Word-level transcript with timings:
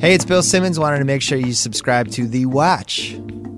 Hey, 0.00 0.14
it's 0.14 0.24
Bill 0.24 0.44
Simmons. 0.44 0.78
Wanted 0.78 1.00
to 1.00 1.04
make 1.04 1.22
sure 1.22 1.38
you 1.38 1.52
subscribe 1.52 2.08
to 2.12 2.28
The 2.28 2.46
Watch 2.46 3.14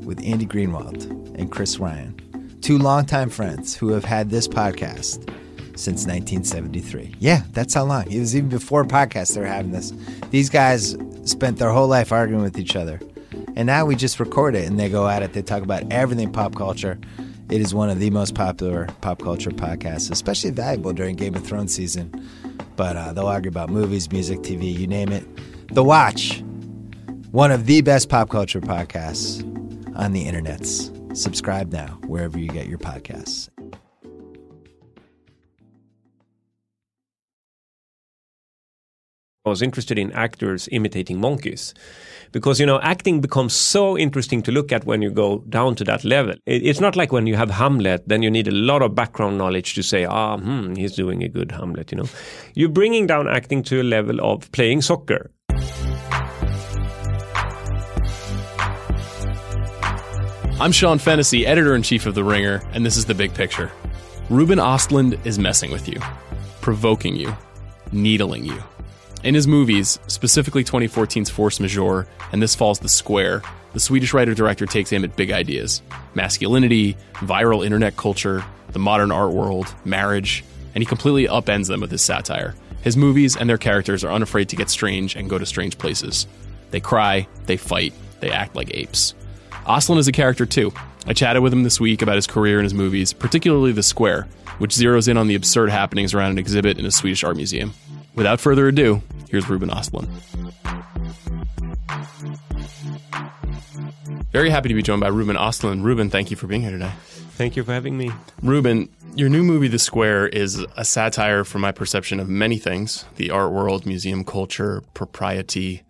with 0.06 0.24
Andy 0.24 0.46
Greenwald 0.46 1.04
and 1.38 1.52
Chris 1.52 1.78
Ryan, 1.78 2.58
two 2.62 2.78
longtime 2.78 3.28
friends 3.28 3.76
who 3.76 3.90
have 3.90 4.06
had 4.06 4.30
this 4.30 4.48
podcast 4.48 5.18
since 5.78 6.06
1973. 6.06 7.16
Yeah, 7.18 7.42
that's 7.52 7.74
how 7.74 7.84
long. 7.84 8.10
It 8.10 8.18
was 8.18 8.34
even 8.34 8.48
before 8.48 8.86
podcasts 8.86 9.34
they 9.34 9.40
were 9.42 9.46
having 9.46 9.72
this. 9.72 9.92
These 10.30 10.48
guys 10.48 10.96
spent 11.24 11.58
their 11.58 11.72
whole 11.72 11.88
life 11.88 12.10
arguing 12.10 12.42
with 12.42 12.58
each 12.58 12.74
other. 12.74 13.02
And 13.54 13.66
now 13.66 13.84
we 13.84 13.94
just 13.94 14.18
record 14.18 14.54
it 14.54 14.66
and 14.66 14.80
they 14.80 14.88
go 14.88 15.06
at 15.06 15.22
it. 15.22 15.34
They 15.34 15.42
talk 15.42 15.62
about 15.62 15.92
everything 15.92 16.32
pop 16.32 16.54
culture. 16.54 16.98
It 17.50 17.60
is 17.60 17.74
one 17.74 17.90
of 17.90 17.98
the 17.98 18.08
most 18.08 18.34
popular 18.34 18.86
pop 19.02 19.18
culture 19.22 19.50
podcasts, 19.50 20.10
especially 20.10 20.52
valuable 20.52 20.94
during 20.94 21.16
Game 21.16 21.34
of 21.34 21.44
Thrones 21.44 21.74
season. 21.74 22.26
But 22.76 22.96
uh, 22.96 23.12
they'll 23.12 23.26
argue 23.26 23.50
about 23.50 23.68
movies, 23.68 24.10
music, 24.10 24.38
TV, 24.38 24.74
you 24.74 24.86
name 24.86 25.12
it. 25.12 25.26
The 25.72 25.84
Watch, 25.84 26.42
one 27.30 27.52
of 27.52 27.66
the 27.66 27.80
best 27.80 28.08
pop 28.08 28.28
culture 28.28 28.60
podcasts 28.60 29.44
on 29.96 30.10
the 30.10 30.24
internets. 30.24 30.90
Subscribe 31.16 31.72
now 31.72 31.96
wherever 32.08 32.40
you 32.40 32.48
get 32.48 32.66
your 32.66 32.78
podcasts. 32.78 33.48
I 39.46 39.48
was 39.48 39.62
interested 39.62 39.96
in 39.96 40.10
actors 40.10 40.68
imitating 40.72 41.20
monkeys 41.20 41.72
because 42.32 42.60
you 42.60 42.66
know 42.66 42.80
acting 42.80 43.20
becomes 43.20 43.54
so 43.54 43.96
interesting 43.96 44.42
to 44.42 44.52
look 44.52 44.70
at 44.72 44.84
when 44.84 45.02
you 45.02 45.10
go 45.10 45.38
down 45.48 45.74
to 45.76 45.84
that 45.84 46.04
level 46.04 46.34
it's 46.46 46.78
not 46.78 46.94
like 46.94 47.10
when 47.10 47.26
you 47.26 47.36
have 47.36 47.50
hamlet 47.50 48.06
then 48.06 48.22
you 48.22 48.30
need 48.30 48.48
a 48.48 48.52
lot 48.52 48.82
of 48.82 48.94
background 48.94 49.38
knowledge 49.38 49.74
to 49.74 49.82
say 49.82 50.04
ah 50.04 50.36
hmm, 50.36 50.74
he's 50.74 50.92
doing 50.92 51.22
a 51.22 51.28
good 51.28 51.52
hamlet 51.52 51.90
you 51.90 51.98
know 51.98 52.08
you're 52.54 52.68
bringing 52.68 53.06
down 53.06 53.26
acting 53.28 53.62
to 53.62 53.80
a 53.80 53.82
level 53.82 54.20
of 54.20 54.52
playing 54.52 54.82
soccer 54.82 55.30
I'm 60.60 60.72
Sean 60.72 60.98
Fennessey, 60.98 61.46
editor 61.46 61.74
in 61.74 61.82
chief 61.82 62.04
of 62.04 62.14
The 62.14 62.22
Ringer, 62.22 62.62
and 62.74 62.84
this 62.84 62.98
is 62.98 63.06
The 63.06 63.14
Big 63.14 63.32
Picture. 63.32 63.72
Ruben 64.28 64.58
Ostlund 64.58 65.18
is 65.24 65.38
messing 65.38 65.70
with 65.70 65.88
you, 65.88 65.98
provoking 66.60 67.16
you, 67.16 67.34
needling 67.92 68.44
you. 68.44 68.62
In 69.24 69.34
his 69.34 69.48
movies, 69.48 69.98
specifically 70.06 70.62
2014's 70.62 71.30
Force 71.30 71.60
Majeure 71.60 72.06
and 72.32 72.42
this 72.42 72.54
fall's 72.54 72.78
The 72.78 72.90
Square, 72.90 73.40
the 73.72 73.80
Swedish 73.80 74.12
writer 74.12 74.34
director 74.34 74.66
takes 74.66 74.92
aim 74.92 75.02
at 75.02 75.16
big 75.16 75.32
ideas 75.32 75.80
masculinity, 76.14 76.94
viral 77.14 77.64
internet 77.64 77.96
culture, 77.96 78.44
the 78.72 78.78
modern 78.78 79.10
art 79.10 79.32
world, 79.32 79.74
marriage, 79.86 80.44
and 80.74 80.82
he 80.82 80.86
completely 80.86 81.26
upends 81.26 81.68
them 81.68 81.80
with 81.80 81.90
his 81.90 82.02
satire. 82.02 82.54
His 82.82 82.98
movies 82.98 83.34
and 83.34 83.48
their 83.48 83.56
characters 83.56 84.04
are 84.04 84.12
unafraid 84.12 84.50
to 84.50 84.56
get 84.56 84.68
strange 84.68 85.16
and 85.16 85.30
go 85.30 85.38
to 85.38 85.46
strange 85.46 85.78
places. 85.78 86.26
They 86.70 86.80
cry, 86.80 87.28
they 87.46 87.56
fight, 87.56 87.94
they 88.20 88.30
act 88.30 88.54
like 88.54 88.74
apes. 88.74 89.14
Ostlund 89.66 89.98
is 89.98 90.08
a 90.08 90.12
character 90.12 90.46
too. 90.46 90.72
I 91.06 91.12
chatted 91.12 91.42
with 91.42 91.52
him 91.52 91.62
this 91.62 91.80
week 91.80 92.02
about 92.02 92.16
his 92.16 92.26
career 92.26 92.58
and 92.58 92.64
his 92.64 92.74
movies, 92.74 93.12
particularly 93.12 93.72
The 93.72 93.82
Square, 93.82 94.28
which 94.58 94.74
zeroes 94.74 95.08
in 95.08 95.16
on 95.16 95.28
the 95.28 95.34
absurd 95.34 95.70
happenings 95.70 96.14
around 96.14 96.32
an 96.32 96.38
exhibit 96.38 96.78
in 96.78 96.86
a 96.86 96.90
Swedish 96.90 97.24
art 97.24 97.36
museum. 97.36 97.72
Without 98.14 98.40
further 98.40 98.68
ado, 98.68 99.02
here's 99.28 99.48
Ruben 99.48 99.70
Ostlund. 99.70 100.08
Very 104.32 104.50
happy 104.50 104.68
to 104.68 104.74
be 104.74 104.82
joined 104.82 105.00
by 105.00 105.08
Ruben 105.08 105.36
Ostlund. 105.36 105.82
Ruben, 105.82 106.10
thank 106.10 106.30
you 106.30 106.36
for 106.36 106.46
being 106.46 106.62
here 106.62 106.70
today. 106.70 106.92
thank 107.32 107.56
you 107.56 107.64
for 107.64 107.72
having 107.72 107.96
me 107.96 108.10
Ruben, 108.42 108.88
your 109.14 109.28
new 109.28 109.42
movie, 109.42 109.68
The 109.68 109.78
Square, 109.78 110.28
is 110.28 110.64
a 110.76 110.84
satire 110.84 111.44
from 111.44 111.62
my 111.62 111.72
perception 111.72 112.20
of 112.20 112.28
many 112.28 112.58
things 112.58 113.04
the 113.16 113.30
art 113.30 113.52
world, 113.52 113.86
museum 113.86 114.24
culture, 114.24 114.82
propriety, 114.94 115.82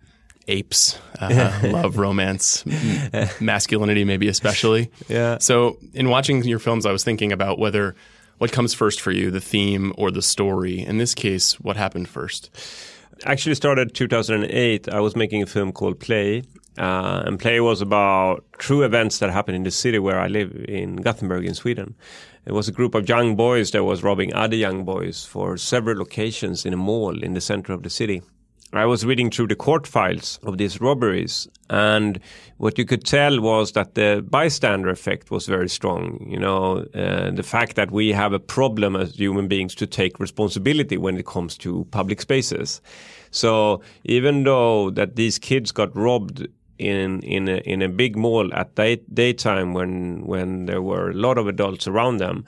apes, 0.51 0.99
uh, 1.19 1.59
love, 1.63 1.97
romance, 1.97 2.63
m- 2.67 3.29
masculinity, 3.39 4.03
maybe 4.03 4.27
especially. 4.27 4.91
Yeah. 5.07 5.37
So, 5.39 5.77
in 5.93 6.09
watching 6.09 6.43
your 6.43 6.59
films, 6.59 6.85
I 6.85 6.91
was 6.91 7.03
thinking 7.03 7.31
about 7.31 7.57
whether 7.57 7.95
what 8.37 8.51
comes 8.51 8.73
first 8.73 9.01
for 9.01 9.11
you, 9.11 9.31
the 9.31 9.41
theme 9.41 9.93
or 9.97 10.11
the 10.11 10.21
story. 10.21 10.79
In 10.79 10.97
this 10.97 11.13
case, 11.13 11.59
what 11.59 11.77
happened 11.77 12.09
first? 12.09 12.49
actually 13.25 13.55
started 13.55 13.93
2008 13.93 14.89
i 14.89 14.99
was 14.99 15.15
making 15.15 15.43
a 15.43 15.45
film 15.45 15.71
called 15.71 15.99
play 15.99 16.43
uh, 16.77 17.23
and 17.25 17.39
play 17.39 17.59
was 17.59 17.81
about 17.81 18.43
true 18.57 18.81
events 18.83 19.19
that 19.19 19.29
happened 19.29 19.55
in 19.55 19.63
the 19.63 19.71
city 19.71 19.99
where 19.99 20.19
i 20.19 20.27
live 20.27 20.51
in 20.67 20.95
gothenburg 20.95 21.45
in 21.45 21.53
sweden 21.53 21.93
it 22.45 22.53
was 22.53 22.67
a 22.67 22.71
group 22.71 22.95
of 22.95 23.07
young 23.07 23.35
boys 23.35 23.71
that 23.71 23.83
was 23.83 24.01
robbing 24.01 24.33
other 24.33 24.55
young 24.55 24.83
boys 24.83 25.25
for 25.25 25.57
several 25.57 26.01
occasions 26.01 26.65
in 26.65 26.73
a 26.73 26.77
mall 26.77 27.21
in 27.23 27.33
the 27.33 27.41
center 27.41 27.73
of 27.73 27.83
the 27.83 27.89
city 27.89 28.21
I 28.73 28.85
was 28.85 29.05
reading 29.05 29.29
through 29.29 29.47
the 29.47 29.55
court 29.55 29.85
files 29.85 30.39
of 30.43 30.57
these 30.57 30.79
robberies, 30.79 31.45
and 31.69 32.21
what 32.57 32.77
you 32.77 32.85
could 32.85 33.03
tell 33.03 33.41
was 33.41 33.73
that 33.73 33.95
the 33.95 34.25
bystander 34.29 34.89
effect 34.89 35.29
was 35.29 35.45
very 35.45 35.67
strong. 35.67 36.25
You 36.29 36.39
know, 36.39 36.85
uh, 36.95 37.31
the 37.31 37.43
fact 37.43 37.75
that 37.75 37.91
we 37.91 38.13
have 38.13 38.31
a 38.31 38.39
problem 38.39 38.95
as 38.95 39.15
human 39.15 39.49
beings 39.49 39.75
to 39.75 39.87
take 39.87 40.21
responsibility 40.21 40.95
when 40.95 41.17
it 41.17 41.25
comes 41.25 41.57
to 41.59 41.85
public 41.91 42.21
spaces. 42.21 42.81
So 43.31 43.81
even 44.05 44.45
though 44.45 44.89
that 44.91 45.17
these 45.17 45.37
kids 45.37 45.73
got 45.73 45.93
robbed 45.93 46.47
in 46.79 47.19
in 47.23 47.49
a, 47.49 47.57
in 47.57 47.81
a 47.81 47.89
big 47.89 48.15
mall 48.15 48.53
at 48.53 48.75
day, 48.75 49.01
daytime 49.13 49.73
when 49.73 50.25
when 50.25 50.65
there 50.67 50.81
were 50.81 51.09
a 51.09 51.13
lot 51.13 51.37
of 51.37 51.45
adults 51.45 51.87
around 51.87 52.17
them, 52.17 52.45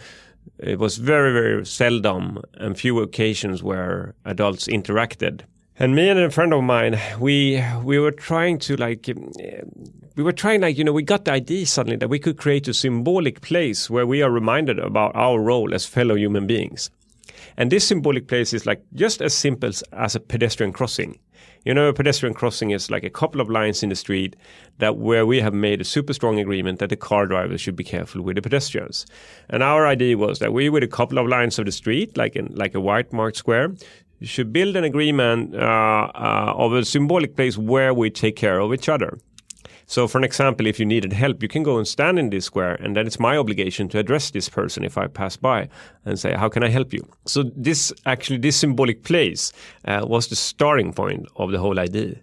it 0.58 0.80
was 0.80 0.98
very 0.98 1.34
very 1.34 1.66
seldom 1.66 2.42
and 2.54 2.78
few 2.78 3.00
occasions 3.00 3.62
where 3.62 4.16
adults 4.24 4.68
interacted 4.68 5.42
and 5.80 5.96
me 5.96 6.08
and 6.10 6.20
a 6.20 6.30
friend 6.30 6.54
of 6.54 6.64
mine 6.64 7.00
we 7.20 7.64
we 7.84 7.98
were 7.98 8.12
trying 8.12 8.60
to 8.60 8.76
like 8.76 9.10
um, 9.10 9.32
we 10.16 10.24
were 10.24 10.32
trying 10.32 10.62
like 10.62 10.78
you 10.78 10.84
know 10.84 10.94
we 10.94 11.02
got 11.02 11.26
the 11.26 11.32
idea 11.32 11.66
suddenly 11.66 11.98
that 11.98 12.10
we 12.10 12.20
could 12.20 12.38
create 12.38 12.68
a 12.68 12.74
symbolic 12.74 13.42
place 13.42 13.90
where 13.90 14.06
we 14.06 14.22
are 14.22 14.30
reminded 14.30 14.78
about 14.78 15.12
our 15.16 15.40
role 15.40 15.74
as 15.74 15.86
fellow 15.86 16.16
human 16.16 16.46
beings. 16.46 16.92
And 17.58 17.72
this 17.72 17.88
symbolic 17.88 18.28
place 18.28 18.54
is 18.54 18.66
like 18.66 18.84
just 18.94 19.22
as 19.22 19.34
simple 19.34 19.72
as 19.92 20.16
a 20.16 20.20
pedestrian 20.20 20.74
crossing. 20.74 21.20
You 21.66 21.74
know 21.74 21.88
a 21.88 21.94
pedestrian 21.94 22.36
crossing 22.36 22.72
is 22.72 22.92
like 22.92 23.04
a 23.04 23.10
couple 23.10 23.42
of 23.42 23.50
lines 23.50 23.82
in 23.82 23.90
the 23.90 23.96
street 23.96 24.36
that 24.80 24.98
where 24.98 25.26
we 25.26 25.40
have 25.40 25.54
made 25.54 25.82
a 25.82 25.86
super 25.86 26.14
strong 26.14 26.40
agreement 26.40 26.80
that 26.80 26.90
the 26.90 26.96
car 26.96 27.26
drivers 27.26 27.62
should 27.62 27.76
be 27.76 27.84
careful 27.84 28.22
with 28.22 28.36
the 28.36 28.42
pedestrians. 28.42 29.06
And 29.50 29.64
our 29.64 29.88
idea 29.88 30.18
was 30.18 30.40
that 30.40 30.54
we 30.54 30.70
with 30.70 30.84
a 30.84 30.88
couple 30.88 31.18
of 31.18 31.28
lines 31.28 31.58
of 31.58 31.66
the 31.66 31.72
street 31.72 32.18
like 32.18 32.36
in 32.36 32.54
like 32.54 32.76
a 32.76 32.82
white 32.82 33.12
marked 33.14 33.38
square 33.38 33.72
should 34.24 34.54
build 34.54 34.76
an 34.76 34.84
agreement 34.84 35.56
uh, 35.56 36.12
uh, 36.16 36.54
of 36.56 36.74
a 36.74 36.86
symbolic 36.86 37.36
place 37.36 37.58
where 37.58 37.94
we 37.94 38.10
take 38.10 38.36
care 38.36 38.60
of 38.60 38.74
each 38.74 38.90
other. 38.90 39.18
So, 39.86 40.08
for 40.08 40.18
an 40.18 40.24
example, 40.24 40.66
if 40.66 40.80
you 40.80 40.86
needed 40.86 41.14
help, 41.14 41.44
you 41.44 41.50
can 41.50 41.62
go 41.62 41.78
and 41.78 41.88
stand 41.88 42.18
in 42.18 42.30
this 42.30 42.46
square, 42.46 42.76
and 42.76 42.96
then 42.96 43.06
it's 43.06 43.20
my 43.20 43.38
obligation 43.38 43.90
to 43.90 44.00
address 44.00 44.32
this 44.32 44.50
person 44.50 44.84
if 44.84 44.98
I 44.98 45.08
pass 45.08 45.36
by 45.36 45.70
and 46.06 46.18
say, 46.18 46.34
"How 46.34 46.50
can 46.50 46.64
I 46.64 46.70
help 46.70 46.94
you?" 46.94 47.06
So, 47.26 47.44
this 47.56 47.92
actually, 48.06 48.40
this 48.40 48.56
symbolic 48.56 49.04
place 49.04 49.52
uh, 49.86 50.06
was 50.08 50.28
the 50.28 50.36
starting 50.36 50.94
point 50.94 51.28
of 51.36 51.52
the 51.52 51.60
whole 51.60 51.80
idea. 51.80 52.16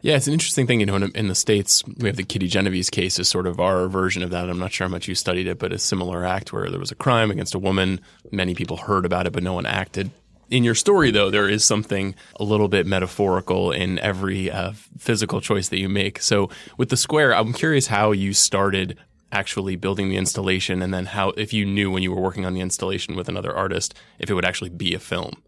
Yeah, 0.00 0.14
it's 0.14 0.28
an 0.28 0.32
interesting 0.32 0.66
thing. 0.66 0.80
You 0.80 0.86
know, 0.86 0.96
in, 0.96 1.10
in, 1.14 1.28
the 1.28 1.34
States, 1.34 1.82
we 1.96 2.08
have 2.08 2.16
the 2.16 2.22
Kitty 2.22 2.46
Genovese 2.46 2.88
case 2.88 3.18
as 3.18 3.28
sort 3.28 3.48
of 3.48 3.58
our 3.58 3.88
version 3.88 4.22
of 4.22 4.30
that. 4.30 4.48
I'm 4.48 4.58
not 4.58 4.70
sure 4.70 4.86
how 4.86 4.92
much 4.92 5.08
you 5.08 5.16
studied 5.16 5.48
it, 5.48 5.58
but 5.58 5.72
a 5.72 5.78
similar 5.78 6.24
act 6.24 6.52
where 6.52 6.70
there 6.70 6.78
was 6.78 6.92
a 6.92 6.94
crime 6.94 7.32
against 7.32 7.54
a 7.54 7.58
woman. 7.58 8.00
Many 8.30 8.54
people 8.54 8.76
heard 8.76 9.04
about 9.04 9.26
it, 9.26 9.32
but 9.32 9.42
no 9.42 9.54
one 9.54 9.66
acted 9.66 10.12
in 10.50 10.64
your 10.64 10.74
story, 10.74 11.10
though, 11.10 11.30
there 11.30 11.48
is 11.48 11.64
something 11.64 12.14
a 12.38 12.44
little 12.44 12.68
bit 12.68 12.86
metaphorical 12.86 13.72
in 13.72 13.98
every 13.98 14.50
uh, 14.50 14.72
physical 14.98 15.40
choice 15.40 15.68
that 15.68 15.78
you 15.78 15.88
make. 15.88 16.20
So, 16.22 16.50
with 16.76 16.88
the 16.88 16.96
square, 16.96 17.34
I'm 17.34 17.52
curious 17.52 17.86
how 17.86 18.12
you 18.12 18.32
started 18.32 18.98
actually 19.30 19.76
building 19.76 20.08
the 20.08 20.16
installation, 20.16 20.80
and 20.80 20.92
then 20.92 21.06
how, 21.06 21.30
if 21.30 21.52
you 21.52 21.66
knew 21.66 21.90
when 21.90 22.02
you 22.02 22.12
were 22.12 22.20
working 22.20 22.46
on 22.46 22.54
the 22.54 22.60
installation 22.60 23.14
with 23.14 23.28
another 23.28 23.54
artist, 23.54 23.94
if 24.18 24.30
it 24.30 24.34
would 24.34 24.44
actually 24.46 24.70
be 24.70 24.94
a 24.94 24.98
film. 24.98 25.42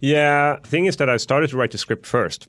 Yeah, 0.00 0.56
the 0.62 0.68
thing 0.68 0.86
is 0.86 0.96
that 0.96 1.08
I 1.08 1.16
started 1.16 1.50
to 1.50 1.56
write 1.56 1.70
the 1.70 1.78
script 1.78 2.06
first. 2.06 2.48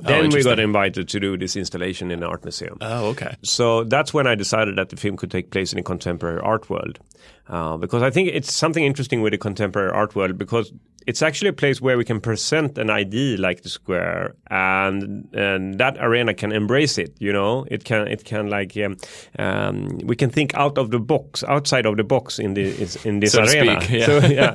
Oh, 0.00 0.02
Then 0.08 0.30
we 0.30 0.42
got 0.42 0.58
invited 0.58 1.08
to 1.08 1.20
do 1.20 1.36
this 1.36 1.54
installation 1.54 2.10
in 2.10 2.18
an 2.18 2.28
art 2.28 2.42
museum. 2.42 2.78
Oh, 2.80 3.10
okay. 3.10 3.36
So 3.42 3.84
that's 3.84 4.12
when 4.12 4.26
I 4.26 4.34
decided 4.34 4.76
that 4.76 4.88
the 4.88 4.96
film 4.96 5.16
could 5.16 5.30
take 5.30 5.52
place 5.52 5.72
in 5.72 5.78
a 5.78 5.84
contemporary 5.84 6.40
art 6.40 6.68
world. 6.68 6.98
Uh, 7.46 7.76
because 7.76 8.02
I 8.02 8.10
think 8.10 8.30
it's 8.32 8.52
something 8.52 8.82
interesting 8.82 9.22
with 9.22 9.32
the 9.32 9.38
contemporary 9.38 9.90
art 9.90 10.16
world 10.16 10.36
because 10.36 10.72
it's 11.06 11.22
actually 11.22 11.48
a 11.48 11.52
place 11.52 11.80
where 11.80 11.96
we 11.96 12.04
can 12.04 12.20
present 12.20 12.78
an 12.78 12.90
idea 12.90 13.36
like 13.38 13.62
the 13.62 13.68
square 13.68 14.34
and 14.50 15.28
and 15.34 15.78
that 15.78 15.96
arena 16.00 16.34
can 16.34 16.52
embrace 16.52 16.98
it 16.98 17.14
you 17.18 17.32
know? 17.32 17.64
It 17.70 17.84
can 17.84 18.06
it 18.08 18.24
can 18.24 18.48
like 18.48 18.76
um, 18.76 18.96
um, 19.38 19.98
we 20.04 20.16
can 20.16 20.30
think 20.30 20.54
out 20.54 20.78
of 20.78 20.90
the 20.90 20.98
box 20.98 21.44
outside 21.44 21.86
of 21.86 21.96
the 21.96 22.04
box 22.04 22.38
in 22.38 22.54
the 22.54 22.70
in 23.04 23.20
this 23.20 23.32
so 23.32 23.42
arena. 23.42 23.80
speak, 23.80 23.90
yeah. 23.90 24.06
so 24.06 24.18
yeah. 24.26 24.54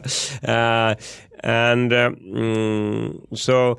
uh, 0.53 0.95
and 1.41 1.93
um, 1.93 2.15
mm, 2.15 3.37
so 3.37 3.77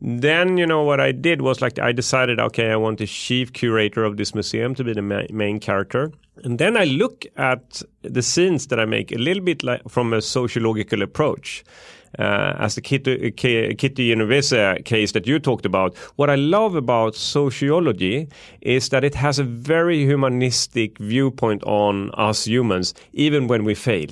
then 0.00 0.58
you 0.58 0.66
know 0.66 0.82
what 0.82 1.00
I 1.00 1.12
did 1.12 1.40
was 1.40 1.60
like 1.62 1.78
I 1.78 1.92
decided 1.92 2.40
okay 2.40 2.70
I 2.70 2.76
want 2.76 2.98
the 2.98 3.06
chief 3.06 3.52
curator 3.52 4.04
of 4.04 4.16
this 4.16 4.34
museum 4.34 4.74
to 4.74 4.84
be 4.84 4.92
the 4.92 5.02
ma- 5.02 5.26
main 5.30 5.58
character. 5.60 6.12
And 6.44 6.58
then 6.58 6.76
I 6.76 6.84
look 6.84 7.24
at 7.36 7.82
the 8.02 8.22
scenes 8.22 8.66
that 8.66 8.78
I 8.78 8.84
make 8.84 9.10
a 9.10 9.16
little 9.18 9.42
bit 9.42 9.62
like 9.62 9.88
from 9.88 10.12
a 10.12 10.20
sociological 10.20 11.02
approach. 11.02 11.64
uh, 11.64 11.95
Uh, 12.18 12.54
as 12.58 12.74
the 12.74 12.80
uh, 12.80 13.30
Kitty, 13.36 13.74
Kitty 13.74 14.08
Genovese 14.10 14.52
uh, 14.52 14.76
case 14.84 15.12
that 15.12 15.26
you 15.26 15.38
talked 15.38 15.66
about, 15.66 15.96
what 16.16 16.30
I 16.30 16.36
love 16.36 16.74
about 16.74 17.14
sociology 17.14 18.28
is 18.62 18.88
that 18.88 19.04
it 19.04 19.14
has 19.14 19.38
a 19.38 19.44
very 19.44 20.04
humanistic 20.04 20.98
viewpoint 20.98 21.62
on 21.64 22.10
us 22.14 22.46
humans, 22.46 22.94
even 23.12 23.48
when 23.48 23.64
we 23.64 23.74
fail. 23.74 24.10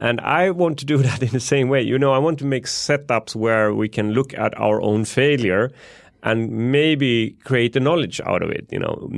And 0.00 0.20
I 0.20 0.50
want 0.50 0.78
to 0.80 0.84
do 0.84 0.96
that 1.08 1.22
in 1.22 1.28
the 1.28 1.40
same 1.40 1.68
way. 1.68 1.82
You 1.82 1.98
know, 1.98 2.12
I 2.12 2.18
want 2.18 2.40
to 2.40 2.44
make 2.44 2.66
setups 2.66 3.36
where 3.36 3.72
we 3.72 3.88
can 3.88 4.12
look 4.12 4.34
at 4.34 4.58
our 4.58 4.82
own 4.82 5.04
failure 5.04 5.70
and 6.22 6.50
maybe 6.50 7.36
create 7.44 7.72
the 7.72 7.80
knowledge 7.80 8.20
out 8.24 8.42
of 8.42 8.50
it, 8.50 8.66
you 8.70 8.78
know. 8.78 9.10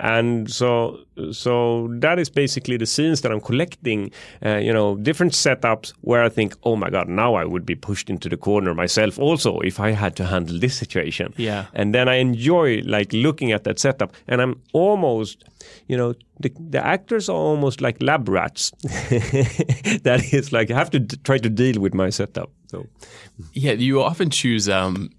And 0.00 0.50
so, 0.50 0.98
so 1.30 1.88
that 2.00 2.18
is 2.18 2.28
basically 2.28 2.76
the 2.76 2.86
scenes 2.86 3.20
that 3.20 3.30
I'm 3.30 3.40
collecting, 3.40 4.10
uh, 4.44 4.56
you 4.56 4.72
know, 4.72 4.96
different 4.96 5.32
setups 5.32 5.92
where 6.00 6.22
I 6.22 6.28
think, 6.28 6.56
oh 6.64 6.74
my 6.74 6.90
God, 6.90 7.08
now 7.08 7.34
I 7.34 7.44
would 7.44 7.64
be 7.64 7.76
pushed 7.76 8.10
into 8.10 8.28
the 8.28 8.36
corner 8.36 8.74
myself 8.74 9.18
also 9.18 9.60
if 9.60 9.78
I 9.78 9.92
had 9.92 10.16
to 10.16 10.24
handle 10.24 10.58
this 10.58 10.76
situation. 10.76 11.32
Yeah. 11.36 11.66
And 11.74 11.94
then 11.94 12.08
I 12.08 12.16
enjoy 12.16 12.82
like 12.84 13.12
looking 13.12 13.52
at 13.52 13.62
that 13.64 13.78
setup 13.78 14.12
and 14.26 14.42
I'm 14.42 14.60
almost, 14.72 15.44
you 15.86 15.96
know, 15.96 16.14
the, 16.40 16.52
the 16.58 16.84
actors 16.84 17.28
are 17.28 17.36
almost 17.36 17.80
like 17.80 18.02
lab 18.02 18.28
rats. 18.28 18.70
that 18.82 20.28
is 20.32 20.52
like, 20.52 20.72
I 20.72 20.74
have 20.74 20.90
to 20.90 20.98
d- 21.00 21.16
try 21.22 21.38
to 21.38 21.48
deal 21.48 21.80
with 21.80 21.94
my 21.94 22.10
setup. 22.10 22.50
So, 22.66 22.86
yeah, 23.52 23.72
you 23.72 24.02
often 24.02 24.30
choose, 24.30 24.68
um, 24.68 25.10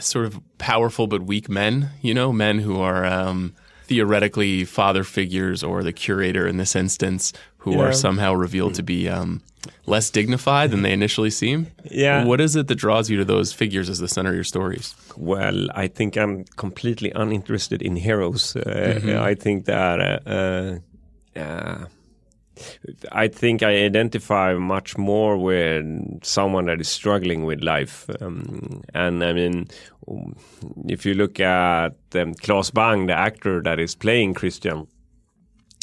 sort 0.00 0.26
of 0.26 0.40
powerful 0.58 1.06
but 1.06 1.22
weak 1.22 1.48
men, 1.48 1.90
you 2.00 2.14
know, 2.14 2.32
men 2.32 2.58
who 2.58 2.80
are 2.80 3.04
um, 3.04 3.54
theoretically 3.84 4.64
father 4.64 5.04
figures 5.04 5.62
or 5.62 5.82
the 5.82 5.92
curator 5.92 6.46
in 6.46 6.56
this 6.56 6.74
instance, 6.76 7.32
who 7.58 7.80
are 7.80 7.92
somehow 7.92 8.34
revealed 8.34 8.74
to 8.74 8.82
be 8.82 9.08
um, 9.08 9.40
less 9.86 10.10
dignified 10.10 10.70
than 10.70 10.82
they 10.82 10.92
initially 10.92 11.30
seem. 11.30 11.66
Yeah. 11.90 12.24
What 12.24 12.40
is 12.40 12.56
it 12.56 12.66
that 12.68 12.74
draws 12.74 13.08
you 13.08 13.16
to 13.16 13.24
those 13.24 13.52
figures 13.52 13.88
as 13.88 13.98
the 13.98 14.08
center 14.08 14.30
of 14.30 14.34
your 14.34 14.44
stories? 14.44 14.94
Well, 15.16 15.68
I 15.74 15.88
think 15.88 16.16
I'm 16.16 16.44
completely 16.56 17.10
uninterested 17.12 17.80
in 17.80 17.96
heroes. 17.96 18.54
Uh, 18.54 19.00
mm-hmm. 19.00 19.18
I 19.18 19.34
think 19.34 19.64
that. 19.64 20.20
Uh, 20.26 21.38
uh, 21.38 21.86
I 23.12 23.28
think 23.28 23.62
I 23.62 23.84
identify 23.84 24.54
much 24.54 24.96
more 24.96 25.36
with 25.36 26.24
someone 26.24 26.66
that 26.66 26.80
is 26.80 26.88
struggling 26.88 27.44
with 27.44 27.62
life. 27.62 28.08
Um, 28.20 28.82
and 28.94 29.24
I 29.24 29.32
mean, 29.32 29.68
if 30.88 31.04
you 31.06 31.14
look 31.14 31.40
at 31.40 31.94
um, 32.14 32.34
Claes 32.34 32.70
Bang, 32.70 33.06
the 33.06 33.14
actor 33.14 33.62
that 33.62 33.78
is 33.78 33.94
playing 33.94 34.34
Christian, 34.34 34.86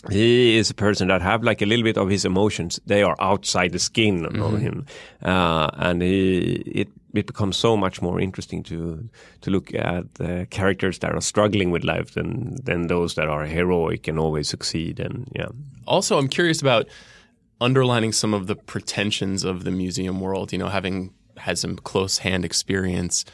he 0.09 0.57
is 0.57 0.69
a 0.69 0.73
person 0.73 1.09
that 1.09 1.21
have 1.21 1.43
like 1.43 1.61
a 1.61 1.65
little 1.65 1.83
bit 1.83 1.97
of 1.97 2.09
his 2.09 2.25
emotions. 2.25 2.79
They 2.85 3.03
are 3.03 3.15
outside 3.19 3.71
the 3.71 3.79
skin 3.79 4.23
mm-hmm. 4.23 4.41
of 4.41 4.59
him, 4.59 4.85
uh, 5.21 5.69
and 5.73 6.01
he 6.01 6.63
it 6.65 6.87
it 7.13 7.27
becomes 7.27 7.57
so 7.57 7.75
much 7.75 8.01
more 8.01 8.19
interesting 8.19 8.63
to 8.63 9.09
to 9.41 9.51
look 9.51 9.73
at 9.73 10.05
uh, 10.19 10.45
characters 10.49 10.99
that 10.99 11.13
are 11.13 11.21
struggling 11.21 11.71
with 11.71 11.83
life 11.83 12.13
than 12.13 12.55
than 12.63 12.87
those 12.87 13.15
that 13.15 13.27
are 13.27 13.45
heroic 13.45 14.07
and 14.07 14.19
always 14.19 14.47
succeed. 14.47 14.99
And 14.99 15.27
yeah. 15.35 15.49
Also, 15.85 16.17
I'm 16.17 16.27
curious 16.27 16.61
about 16.61 16.87
underlining 17.59 18.11
some 18.13 18.33
of 18.33 18.47
the 18.47 18.55
pretensions 18.55 19.43
of 19.43 19.63
the 19.63 19.71
museum 19.71 20.19
world. 20.19 20.51
You 20.51 20.59
know, 20.59 20.69
having 20.69 21.13
had 21.37 21.57
some 21.57 21.75
close 21.77 22.19
hand 22.19 22.45
experience 22.45 23.25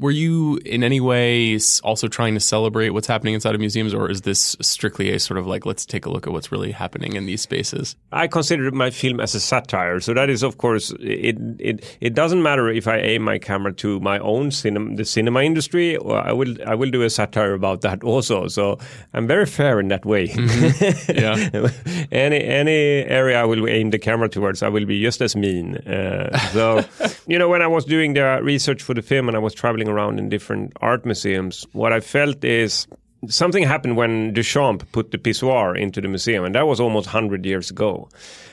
were 0.00 0.10
you 0.10 0.58
in 0.64 0.82
any 0.82 1.00
way 1.00 1.58
also 1.82 2.08
trying 2.08 2.34
to 2.34 2.40
celebrate 2.40 2.90
what's 2.90 3.06
happening 3.06 3.34
inside 3.34 3.54
of 3.54 3.60
museums, 3.60 3.92
or 3.92 4.10
is 4.10 4.22
this 4.22 4.56
strictly 4.60 5.10
a 5.12 5.18
sort 5.18 5.38
of 5.38 5.46
like, 5.46 5.66
let's 5.66 5.84
take 5.84 6.06
a 6.06 6.10
look 6.10 6.26
at 6.26 6.32
what's 6.32 6.52
really 6.52 6.72
happening 6.72 7.14
in 7.14 7.26
these 7.26 7.42
spaces? 7.42 7.96
I 8.12 8.28
consider 8.28 8.70
my 8.70 8.90
film 8.90 9.20
as 9.20 9.34
a 9.34 9.40
satire. 9.40 10.00
So 10.00 10.14
that 10.14 10.30
is, 10.30 10.42
of 10.42 10.58
course, 10.58 10.92
it, 11.00 11.36
it, 11.58 11.96
it 12.00 12.14
doesn't 12.14 12.42
matter 12.42 12.68
if 12.68 12.86
I 12.86 12.98
aim 12.98 13.22
my 13.22 13.38
camera 13.38 13.72
to 13.74 14.00
my 14.00 14.18
own 14.20 14.50
cinema, 14.50 14.94
the 14.96 15.04
cinema 15.04 15.42
industry, 15.42 15.96
or 15.96 16.18
I 16.18 16.32
will, 16.32 16.54
I 16.66 16.74
will 16.74 16.90
do 16.90 17.02
a 17.02 17.10
satire 17.10 17.54
about 17.54 17.80
that 17.82 18.04
also. 18.04 18.48
So 18.48 18.78
I'm 19.14 19.26
very 19.26 19.46
fair 19.46 19.80
in 19.80 19.88
that 19.88 20.04
way. 20.04 20.28
Mm-hmm. 20.28 20.98
Yeah. 21.18 21.70
any, 22.12 22.42
any 22.44 23.04
area 23.06 23.40
I 23.40 23.44
will 23.44 23.68
aim 23.68 23.90
the 23.90 23.98
camera 23.98 24.28
towards, 24.28 24.62
I 24.62 24.68
will 24.68 24.84
be 24.84 25.02
just 25.02 25.20
as 25.20 25.34
mean. 25.34 25.76
Uh, 25.78 26.36
so, 26.50 26.84
you 27.26 27.38
know, 27.38 27.48
when 27.48 27.62
I 27.62 27.66
was 27.66 27.84
doing 27.84 28.14
the 28.14 28.40
research 28.42 28.82
for 28.82 28.94
the 28.94 29.02
film 29.02 29.28
and 29.28 29.36
I 29.36 29.40
was 29.40 29.54
traveling 29.54 29.87
around 29.88 30.18
in 30.18 30.28
different 30.28 30.72
art 30.80 31.04
museums, 31.04 31.66
what 31.72 31.92
I 31.92 32.00
felt 32.00 32.44
is 32.44 32.86
something 33.26 33.64
happened 33.64 33.96
when 33.96 34.32
Duchamp 34.32 34.90
put 34.92 35.10
the 35.10 35.18
pissoir 35.18 35.76
into 35.76 36.00
the 36.00 36.08
museum, 36.08 36.44
and 36.44 36.54
that 36.54 36.66
was 36.66 36.80
almost 36.80 37.06
100 37.06 37.44
years 37.44 37.70
ago. 37.70 38.08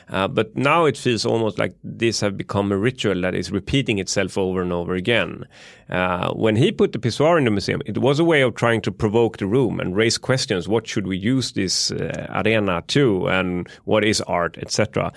Uh, 0.10 0.28
but 0.28 0.56
now 0.56 0.86
it 0.86 0.98
feels 0.98 1.26
almost 1.26 1.58
like 1.58 1.76
this 1.84 2.20
have 2.22 2.38
become 2.38 2.72
a 2.72 2.78
ritual 2.78 3.20
that 3.22 3.34
is 3.34 3.52
repeating 3.52 3.98
itself 3.98 4.38
over 4.38 4.62
and 4.62 4.72
over 4.72 4.94
again. 4.94 5.46
Uh, 5.90 6.32
when 6.34 6.56
he 6.56 6.72
put 6.72 6.92
the 6.92 7.00
pissoir 7.00 7.38
in 7.38 7.46
the 7.46 7.52
museum, 7.52 7.82
it 7.86 7.98
was 7.98 8.20
a 8.20 8.24
way 8.24 8.42
of 8.42 8.56
trying 8.56 8.82
to 8.82 8.92
provoke 8.92 9.38
the 9.38 9.48
room 9.48 9.80
and 9.80 9.96
raise 9.96 10.18
questions. 10.18 10.68
What 10.68 10.88
should 10.88 11.08
we 11.08 11.18
use 11.18 11.54
this 11.54 11.92
uh, 11.92 12.28
arena 12.46 12.84
to, 12.88 13.28
and 13.28 13.68
what 13.86 14.04
is 14.04 14.22
art, 14.22 14.58
etc. 14.60 15.12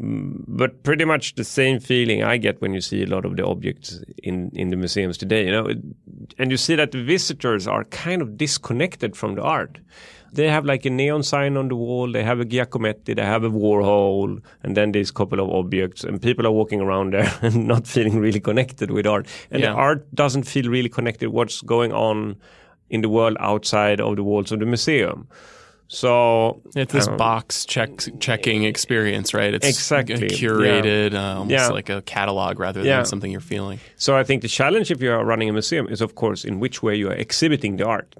Mm, 0.00 0.44
but 0.48 0.82
pretty 0.82 1.04
much 1.04 1.36
the 1.36 1.44
same 1.44 1.78
feeling 1.78 2.24
I 2.24 2.36
get 2.36 2.60
when 2.60 2.74
you 2.74 2.80
see 2.80 3.04
a 3.04 3.06
lot 3.06 3.24
of 3.24 3.36
the 3.36 3.46
objects 3.46 4.00
in, 4.22 4.50
in 4.54 4.70
the 4.70 4.76
museums 4.76 5.16
today, 5.16 5.44
you 5.44 5.52
know, 5.52 5.68
and 6.36 6.50
you 6.50 6.56
see 6.56 6.74
that 6.74 6.90
the 6.90 7.02
visitors 7.02 7.68
are 7.68 7.84
kind 7.84 8.20
of 8.20 8.36
disconnected 8.36 9.16
from 9.16 9.36
the 9.36 9.42
art. 9.42 9.78
They 10.32 10.48
have 10.48 10.64
like 10.64 10.84
a 10.84 10.90
neon 10.90 11.22
sign 11.22 11.56
on 11.56 11.68
the 11.68 11.76
wall, 11.76 12.10
they 12.10 12.24
have 12.24 12.40
a 12.40 12.44
Giacometti, 12.44 13.14
they 13.14 13.22
have 13.22 13.44
a 13.44 13.50
Warhol, 13.50 14.42
and 14.64 14.76
then 14.76 14.90
there's 14.90 15.10
a 15.10 15.12
couple 15.12 15.38
of 15.38 15.48
objects, 15.48 16.02
and 16.02 16.20
people 16.20 16.44
are 16.44 16.50
walking 16.50 16.80
around 16.80 17.12
there 17.12 17.32
and 17.42 17.68
not 17.68 17.86
feeling 17.86 18.18
really 18.18 18.40
connected 18.40 18.90
with 18.90 19.06
art. 19.06 19.28
And 19.52 19.62
yeah. 19.62 19.70
the 19.70 19.76
art 19.76 20.12
doesn't 20.12 20.42
feel 20.42 20.68
really 20.68 20.88
connected 20.88 21.28
what's 21.28 21.60
going 21.62 21.92
on 21.92 22.36
in 22.90 23.02
the 23.02 23.08
world 23.08 23.36
outside 23.38 24.00
of 24.00 24.16
the 24.16 24.24
walls 24.24 24.50
of 24.50 24.58
the 24.58 24.66
museum. 24.66 25.28
So 25.94 26.60
it's 26.74 26.92
this 26.92 27.06
um, 27.06 27.16
box 27.16 27.64
check 27.64 27.90
checking 28.18 28.64
experience, 28.64 29.32
right? 29.32 29.54
It's 29.54 29.66
exactly 29.66 30.28
curated, 30.28 31.12
yeah. 31.12 31.32
uh, 31.32 31.38
almost 31.38 31.50
yeah. 31.50 31.68
like 31.68 31.88
a 31.88 32.02
catalog 32.02 32.58
rather 32.58 32.80
than 32.80 32.88
yeah. 32.88 33.02
something 33.04 33.30
you're 33.30 33.40
feeling. 33.40 33.78
So 33.96 34.16
I 34.16 34.24
think 34.24 34.42
the 34.42 34.48
challenge 34.48 34.90
if 34.90 35.00
you 35.00 35.12
are 35.12 35.24
running 35.24 35.48
a 35.48 35.52
museum 35.52 35.86
is, 35.88 36.00
of 36.00 36.14
course, 36.16 36.44
in 36.44 36.58
which 36.58 36.82
way 36.82 36.96
you 36.96 37.08
are 37.10 37.14
exhibiting 37.14 37.76
the 37.76 37.86
art 37.86 38.14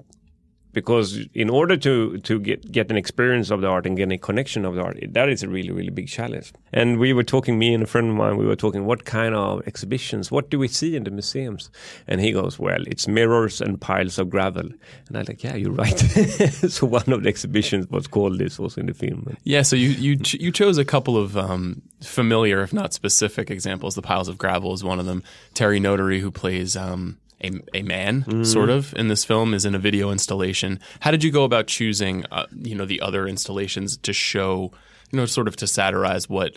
because 0.75 1.25
in 1.33 1.49
order 1.49 1.77
to 1.77 2.17
to 2.19 2.39
get 2.39 2.71
get 2.71 2.91
an 2.91 2.97
experience 2.97 3.49
of 3.49 3.61
the 3.61 3.67
art 3.67 3.87
and 3.87 3.97
get 3.97 4.11
a 4.11 4.17
connection 4.17 4.65
of 4.65 4.75
the 4.75 4.81
art, 4.81 4.99
that 5.09 5.29
is 5.29 5.41
a 5.41 5.47
really 5.47 5.71
really 5.71 5.89
big 5.89 6.07
challenge. 6.07 6.51
And 6.73 6.99
we 6.99 7.13
were 7.13 7.23
talking, 7.23 7.57
me 7.57 7.73
and 7.73 7.81
a 7.81 7.87
friend 7.87 8.09
of 8.09 8.15
mine, 8.15 8.35
we 8.37 8.45
were 8.45 8.57
talking, 8.57 8.85
what 8.85 9.05
kind 9.05 9.33
of 9.33 9.65
exhibitions? 9.65 10.29
What 10.29 10.49
do 10.49 10.59
we 10.59 10.67
see 10.67 10.97
in 10.97 11.05
the 11.05 11.11
museums? 11.11 11.71
And 12.05 12.19
he 12.19 12.33
goes, 12.33 12.59
well, 12.59 12.83
it's 12.85 13.07
mirrors 13.07 13.61
and 13.61 13.79
piles 13.79 14.19
of 14.19 14.29
gravel. 14.29 14.67
And 15.07 15.17
I'm 15.17 15.23
like, 15.25 15.41
yeah, 15.43 15.55
you're 15.55 15.71
right. 15.71 15.97
so 16.77 16.85
one 16.85 17.09
of 17.11 17.23
the 17.23 17.29
exhibitions 17.29 17.89
was 17.89 18.07
called 18.07 18.37
this, 18.37 18.59
was 18.59 18.77
in 18.77 18.87
the 18.87 18.93
film. 18.93 19.37
Yeah. 19.45 19.61
So 19.61 19.77
you 19.77 19.89
you 19.89 20.19
you 20.45 20.51
chose 20.51 20.77
a 20.77 20.85
couple 20.85 21.17
of 21.17 21.37
um, 21.37 21.81
familiar, 22.03 22.61
if 22.61 22.73
not 22.73 22.93
specific, 22.93 23.49
examples. 23.49 23.95
The 23.95 24.01
piles 24.01 24.27
of 24.27 24.37
gravel 24.37 24.73
is 24.73 24.83
one 24.83 24.99
of 24.99 25.05
them. 25.05 25.23
Terry 25.53 25.79
Notary, 25.79 26.19
who 26.19 26.31
plays. 26.31 26.75
Um, 26.75 27.17
a, 27.43 27.51
a 27.73 27.81
man, 27.83 28.23
mm. 28.23 28.45
sort 28.45 28.69
of, 28.69 28.93
in 28.95 29.07
this 29.07 29.23
film 29.23 29.53
is 29.53 29.65
in 29.65 29.75
a 29.75 29.79
video 29.79 30.11
installation. 30.11 30.79
How 30.99 31.11
did 31.11 31.23
you 31.23 31.31
go 31.31 31.43
about 31.43 31.67
choosing, 31.67 32.25
uh, 32.31 32.45
you 32.53 32.75
know, 32.75 32.85
the 32.85 33.01
other 33.01 33.27
installations 33.27 33.97
to 33.97 34.13
show, 34.13 34.71
you 35.11 35.17
know, 35.17 35.25
sort 35.25 35.47
of 35.47 35.55
to 35.57 35.67
satirize 35.67 36.29
what 36.29 36.55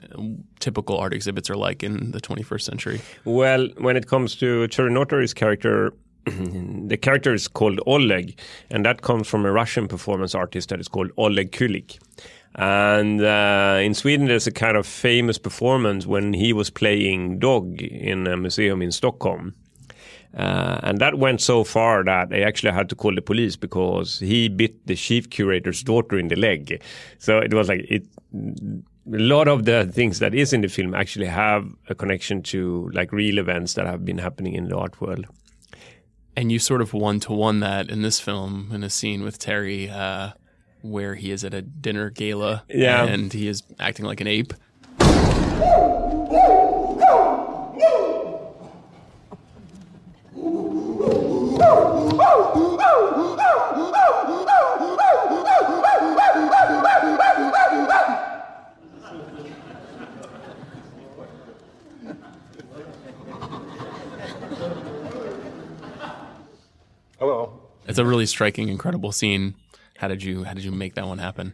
typical 0.61 0.97
art 0.97 1.13
exhibits 1.13 1.51
are 1.51 1.57
like 1.57 1.83
in 1.83 2.13
the 2.13 2.21
21st 2.21 2.63
century? 2.63 3.01
Well, 3.25 3.69
when 3.79 3.97
it 3.97 4.07
comes 4.07 4.37
to 4.37 4.69
Terry 4.69 4.91
Notary's 4.91 5.35
character, 5.35 5.93
the 6.25 6.99
character 7.01 7.35
is 7.35 7.49
called 7.49 7.81
Oleg, 7.87 8.39
and 8.71 8.85
that 8.85 9.03
comes 9.03 9.27
from 9.29 9.45
a 9.45 9.53
Russian 9.53 9.89
performance 9.89 10.35
artist 10.35 10.69
that 10.71 10.81
is 10.81 10.89
called 10.89 11.11
Oleg 11.17 11.53
Kulik. 11.53 11.99
And 12.55 13.23
uh, 13.23 13.79
in 13.81 13.95
Sweden, 13.95 14.27
there's 14.27 14.47
a 14.47 14.53
kind 14.53 14.77
of 14.77 14.87
famous 14.87 15.39
performance 15.39 16.07
when 16.07 16.33
he 16.33 16.53
was 16.53 16.71
playing 16.71 17.39
dog 17.39 17.81
in 17.81 18.27
a 18.27 18.37
museum 18.37 18.83
in 18.83 18.91
Stockholm. 18.91 19.55
Uh, 20.37 20.79
and 20.83 20.99
that 20.99 21.19
went 21.19 21.41
so 21.41 21.65
far 21.65 22.05
that 22.05 22.29
they 22.29 22.45
actually 22.45 22.73
had 22.73 22.89
to 22.89 22.95
call 22.95 23.15
the 23.15 23.23
police 23.23 23.57
because 23.57 24.19
he 24.21 24.49
bit 24.49 24.87
the 24.87 24.95
chief 24.95 25.31
curator's 25.31 25.83
daughter 25.83 26.19
in 26.19 26.29
the 26.29 26.37
leg. 26.37 26.83
So 27.19 27.39
it 27.39 27.55
was 27.55 27.69
like 27.69 27.87
it. 27.89 28.07
A 28.35 29.17
lot 29.17 29.49
of 29.49 29.65
the 29.65 29.87
things 29.87 30.19
that 30.19 30.35
is 30.35 30.53
in 30.53 30.61
the 30.61 30.69
film 30.69 30.95
actually 30.95 31.27
have 31.27 31.67
a 31.89 31.95
connection 31.95 32.43
to 32.43 32.91
like 32.93 33.11
real 33.11 33.39
events 33.39 33.73
that 33.75 33.87
have 33.87 34.05
been 34.05 34.19
happening 34.19 34.53
in 34.53 34.69
the 34.69 34.77
art 34.77 35.01
world. 35.01 35.25
And 36.37 36.53
you 36.53 36.59
sort 36.59 36.83
of 36.83 36.93
one 36.93 37.19
to 37.21 37.33
one 37.33 37.61
that 37.61 37.89
in 37.89 38.03
this 38.03 38.21
film 38.21 38.71
in 38.71 38.85
a 38.85 38.91
scene 38.91 39.23
with 39.23 39.39
Terry, 39.39 39.89
uh, 39.89 40.33
where 40.83 41.15
he 41.15 41.31
is 41.31 41.43
at 41.43 41.55
a 41.55 41.63
dinner 41.63 42.11
gala, 42.11 42.65
yeah. 42.69 43.05
and 43.05 43.33
he 43.33 43.49
is 43.49 43.63
acting 43.81 44.05
like 44.05 44.21
an 44.21 44.27
ape. 44.27 44.53
Hello. 67.19 67.59
It's 67.89 67.99
a 67.99 68.05
really 68.05 68.27
striking, 68.27 68.69
incredible 68.69 69.11
scene. 69.11 69.55
How 69.97 70.07
did 70.07 70.23
you 70.23 70.45
how 70.45 70.55
did 70.55 70.63
you 70.63 70.71
make 70.71 70.95
that 70.95 71.09
one 71.09 71.19
happen? 71.19 71.53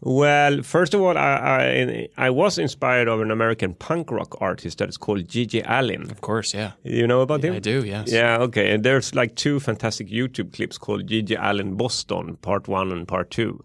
Well, 0.00 0.62
first 0.62 0.92
of 0.92 1.00
all, 1.00 1.16
I, 1.16 2.08
I 2.18 2.26
I 2.26 2.30
was 2.30 2.58
inspired 2.58 3.08
of 3.08 3.20
an 3.20 3.30
American 3.30 3.74
punk 3.74 4.10
rock 4.10 4.36
artist 4.40 4.78
that 4.78 4.88
is 4.88 4.98
called 4.98 5.26
GG 5.26 5.64
Allin. 5.66 6.10
Of 6.10 6.20
course, 6.20 6.52
yeah. 6.52 6.72
You 6.82 7.06
know 7.06 7.22
about 7.22 7.42
him? 7.42 7.54
I 7.54 7.58
do, 7.58 7.82
yes. 7.84 8.12
Yeah, 8.12 8.36
okay. 8.38 8.74
And 8.74 8.84
there's 8.84 9.14
like 9.14 9.34
two 9.34 9.60
fantastic 9.60 10.08
YouTube 10.08 10.52
clips 10.52 10.76
called 10.76 11.06
GG 11.06 11.38
Allin 11.40 11.76
Boston, 11.76 12.36
part 12.36 12.68
one 12.68 12.92
and 12.92 13.08
part 13.08 13.30
two. 13.30 13.64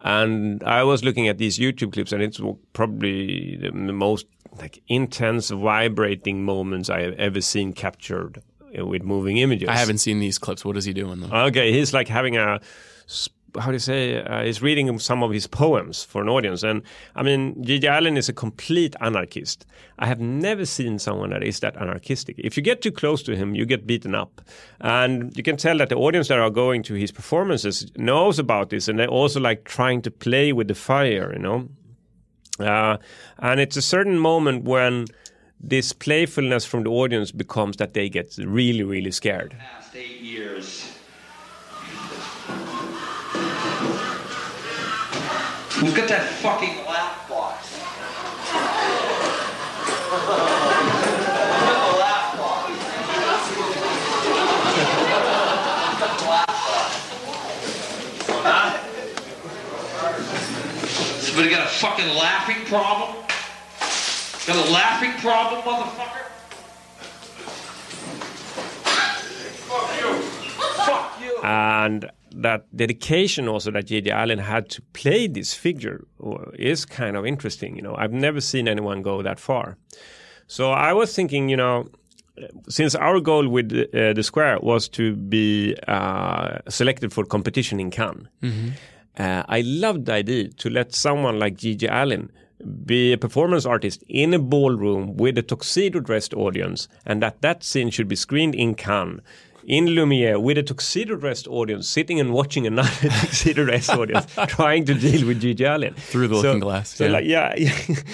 And 0.00 0.62
I 0.64 0.84
was 0.84 1.02
looking 1.02 1.28
at 1.28 1.38
these 1.38 1.58
YouTube 1.58 1.92
clips, 1.92 2.12
and 2.12 2.22
it's 2.22 2.40
probably 2.74 3.56
the, 3.56 3.72
most 3.72 4.26
like 4.58 4.82
intense, 4.86 5.50
vibrating 5.50 6.44
moments 6.44 6.90
I 6.90 7.00
have 7.00 7.14
ever 7.14 7.40
seen 7.40 7.72
captured 7.72 8.42
uh, 8.78 8.86
with 8.86 9.02
moving 9.02 9.38
images. 9.38 9.68
I 9.68 9.76
haven't 9.76 9.98
seen 9.98 10.20
these 10.20 10.38
clips. 10.38 10.64
What 10.64 10.76
is 10.76 10.84
he 10.84 10.92
doing? 10.92 11.12
in 11.12 11.20
them? 11.20 11.32
Okay, 11.32 11.72
he's 11.72 11.92
like 11.94 12.08
having 12.08 12.36
a 12.36 12.60
how 13.58 13.66
do 13.66 13.72
you 13.72 13.78
say? 13.78 14.22
Uh, 14.22 14.42
he's 14.44 14.62
reading 14.62 14.98
some 14.98 15.22
of 15.22 15.30
his 15.30 15.46
poems 15.46 16.04
for 16.04 16.22
an 16.22 16.28
audience, 16.28 16.62
and 16.62 16.82
I 17.14 17.22
mean, 17.22 17.54
GG 17.64 17.84
Allin 17.84 18.16
is 18.16 18.28
a 18.28 18.32
complete 18.32 18.96
anarchist. 19.00 19.66
I 19.98 20.06
have 20.06 20.20
never 20.20 20.64
seen 20.66 20.98
someone 20.98 21.30
that 21.30 21.42
is 21.42 21.60
that 21.60 21.76
anarchistic. 21.76 22.36
If 22.38 22.56
you 22.56 22.62
get 22.62 22.82
too 22.82 22.92
close 22.92 23.22
to 23.24 23.36
him, 23.36 23.54
you 23.54 23.64
get 23.64 23.86
beaten 23.86 24.14
up, 24.14 24.40
and 24.80 25.36
you 25.36 25.42
can 25.42 25.56
tell 25.56 25.78
that 25.78 25.88
the 25.88 25.96
audience 25.96 26.28
that 26.28 26.38
are 26.38 26.50
going 26.50 26.82
to 26.84 26.94
his 26.94 27.12
performances 27.12 27.90
knows 27.96 28.38
about 28.38 28.70
this, 28.70 28.88
and 28.88 28.98
they're 28.98 29.08
also 29.08 29.40
like 29.40 29.64
trying 29.64 30.02
to 30.02 30.10
play 30.10 30.52
with 30.52 30.68
the 30.68 30.74
fire, 30.74 31.32
you 31.32 31.38
know. 31.38 31.68
Uh, 32.58 32.96
and 33.38 33.60
it's 33.60 33.76
a 33.76 33.82
certain 33.82 34.18
moment 34.18 34.64
when 34.64 35.06
this 35.60 35.92
playfulness 35.92 36.64
from 36.64 36.84
the 36.84 36.90
audience 36.90 37.32
becomes 37.32 37.76
that 37.78 37.94
they 37.94 38.08
get 38.08 38.36
really, 38.38 38.82
really 38.82 39.10
scared. 39.10 39.56
We've 45.84 45.94
got 45.94 46.08
that 46.08 46.22
fucking 46.40 46.76
laugh 46.86 47.28
box. 47.28 47.76
laugh 52.00 52.38
box. 52.38 52.72
Somebody 61.20 61.50
got 61.50 61.66
a 61.66 61.68
fucking 61.68 62.08
laughing 62.16 62.64
problem? 62.64 63.16
Got 64.46 64.66
a 64.66 64.70
laughing 64.72 65.12
problem, 65.20 65.60
motherfucker? 65.64 66.24
Fuck 69.68 70.00
you. 70.00 70.14
Fuck 70.86 71.20
you. 71.20 71.42
and 71.42 72.10
that 72.42 72.64
dedication 72.76 73.48
also 73.48 73.70
that 73.70 73.86
GG 73.86 74.12
Allin 74.12 74.38
had 74.38 74.68
to 74.70 74.82
play 74.92 75.26
this 75.26 75.54
figure 75.54 76.04
is 76.54 76.84
kind 76.84 77.16
of 77.16 77.24
interesting. 77.26 77.76
You 77.76 77.82
know, 77.82 77.94
I've 77.96 78.12
never 78.12 78.40
seen 78.40 78.68
anyone 78.68 79.02
go 79.02 79.22
that 79.22 79.38
far. 79.38 79.76
So 80.46 80.72
I 80.72 80.92
was 80.92 81.14
thinking, 81.14 81.48
you 81.48 81.56
know, 81.56 81.88
since 82.68 82.94
our 82.94 83.20
goal 83.20 83.48
with 83.48 83.72
uh, 83.72 84.12
the 84.12 84.22
square 84.22 84.58
was 84.60 84.88
to 84.90 85.14
be 85.14 85.76
uh, 85.86 86.58
selected 86.68 87.12
for 87.12 87.24
competition 87.24 87.78
in 87.80 87.90
Cannes, 87.90 88.28
uh, 89.18 89.44
I 89.48 89.60
loved 89.62 90.06
the 90.06 90.14
idea 90.14 90.48
to 90.48 90.70
let 90.70 90.94
someone 90.94 91.38
like 91.38 91.56
GG 91.56 91.88
Allin 91.90 92.30
be 92.84 93.12
a 93.12 93.18
performance 93.18 93.66
artist 93.66 94.02
in 94.08 94.34
a 94.34 94.38
ballroom 94.38 95.16
with 95.16 95.38
a 95.38 95.42
tuxedo 95.42 96.00
dressed 96.00 96.34
audience, 96.34 96.88
and 97.06 97.22
that 97.22 97.40
that 97.42 97.62
scene 97.62 97.90
should 97.90 98.08
be 98.08 98.16
screened 98.16 98.54
in 98.54 98.74
Cannes. 98.74 99.20
In 99.66 99.86
Lumiere, 99.94 100.38
with 100.38 100.58
a 100.58 100.62
tuxedo 100.62 101.16
dressed 101.16 101.46
audience 101.48 101.88
sitting 101.88 102.20
and 102.20 102.32
watching 102.34 102.66
another 102.66 102.90
tuxedo 103.20 103.64
dressed 103.64 103.90
audience 103.90 104.26
trying 104.48 104.84
to 104.84 104.94
deal 104.94 105.26
with 105.26 105.40
GG 105.42 105.60
Allin 105.74 105.94
Through 105.94 106.28
the 106.28 106.36
So- 106.36 106.42
looking 106.42 106.60
glass, 106.60 106.90
So 106.94 107.06
yeah. 107.06 107.10
like, 107.12 107.24
yeah, 107.24 107.54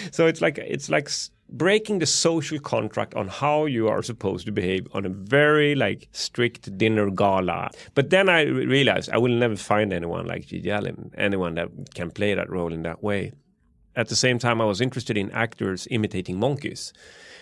so 0.13 0.27
it's 0.27 0.41
like 0.41 0.59
it's 0.59 0.89
like 0.89 1.11
breaking 1.49 1.99
the 1.99 2.07
social 2.07 2.61
contract 2.61 3.15
on 3.15 3.27
how 3.27 3.67
you 3.67 3.89
are 3.89 4.03
supposed 4.05 4.47
to 4.47 4.53
behave 4.53 4.87
on 4.93 5.05
a 5.05 5.09
very 5.09 5.75
like 5.75 6.09
strict 6.13 6.79
dinner 6.79 7.11
gala. 7.11 7.71
But 7.97 8.11
then 8.11 8.29
I 8.29 8.43
realized 8.43 9.11
I 9.11 9.19
will 9.19 9.35
never 9.37 9.57
find 9.57 9.93
anyone 9.93 10.27
like 10.27 10.47
GG 10.47 10.67
Allin, 10.79 11.11
anyone 11.19 11.57
that 11.57 11.69
can 11.95 12.13
play 12.13 12.33
that 12.35 12.49
role 12.49 12.73
in 12.73 12.83
that 12.83 13.03
way. 13.03 13.33
At 13.97 14.09
the 14.09 14.15
same 14.15 14.39
time, 14.39 14.61
I 14.61 14.65
was 14.67 14.81
interested 14.81 15.19
in 15.19 15.33
actors 15.33 15.89
imitating 15.91 16.39
monkeys. 16.39 16.93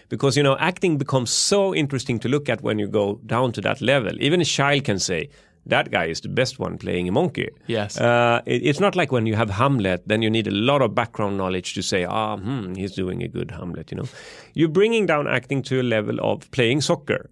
Because 0.09 0.37
you 0.37 0.43
know, 0.43 0.57
acting 0.59 0.97
becomes 0.99 1.31
so 1.31 1.75
interesting 1.75 2.19
to 2.21 2.29
look 2.29 2.49
at 2.49 2.62
when 2.62 2.79
you 2.79 2.88
go 2.88 3.21
down 3.27 3.53
to 3.53 3.61
that 3.61 3.81
level. 3.81 4.12
Even 4.21 4.41
a 4.41 4.45
child 4.45 4.85
can 4.85 4.99
say, 4.99 5.29
"That 5.67 5.91
guy 5.91 6.07
is 6.07 6.21
the 6.21 6.29
best 6.31 6.59
one 6.59 6.79
playing 6.79 7.09
a 7.09 7.12
monkey." 7.12 7.49
Yes. 7.67 8.00
Uh, 8.00 8.41
it- 8.47 8.62
it's 8.67 8.81
not 8.81 8.97
like 8.97 9.12
when 9.12 9.27
you 9.27 9.37
have 9.37 9.50
Hamlet, 9.50 10.03
then 10.07 10.23
you 10.23 10.31
need 10.31 10.47
a 10.47 10.50
lot 10.73 10.81
of 10.83 10.95
background 10.95 11.37
knowledge 11.37 11.75
to 11.75 11.83
say, 11.83 12.05
ah, 12.05 12.37
hmm, 12.38 12.75
he's 12.75 12.93
doing 12.97 13.23
a 13.23 13.29
good 13.29 13.50
Hamlet, 13.50 13.91
you 13.91 13.99
know. 13.99 14.09
You're 14.55 14.71
bringing 14.73 15.07
down 15.07 15.27
acting 15.29 15.62
to 15.65 15.81
a 15.81 15.83
level 15.83 16.19
of 16.21 16.50
playing 16.53 16.81
soccer 16.81 17.29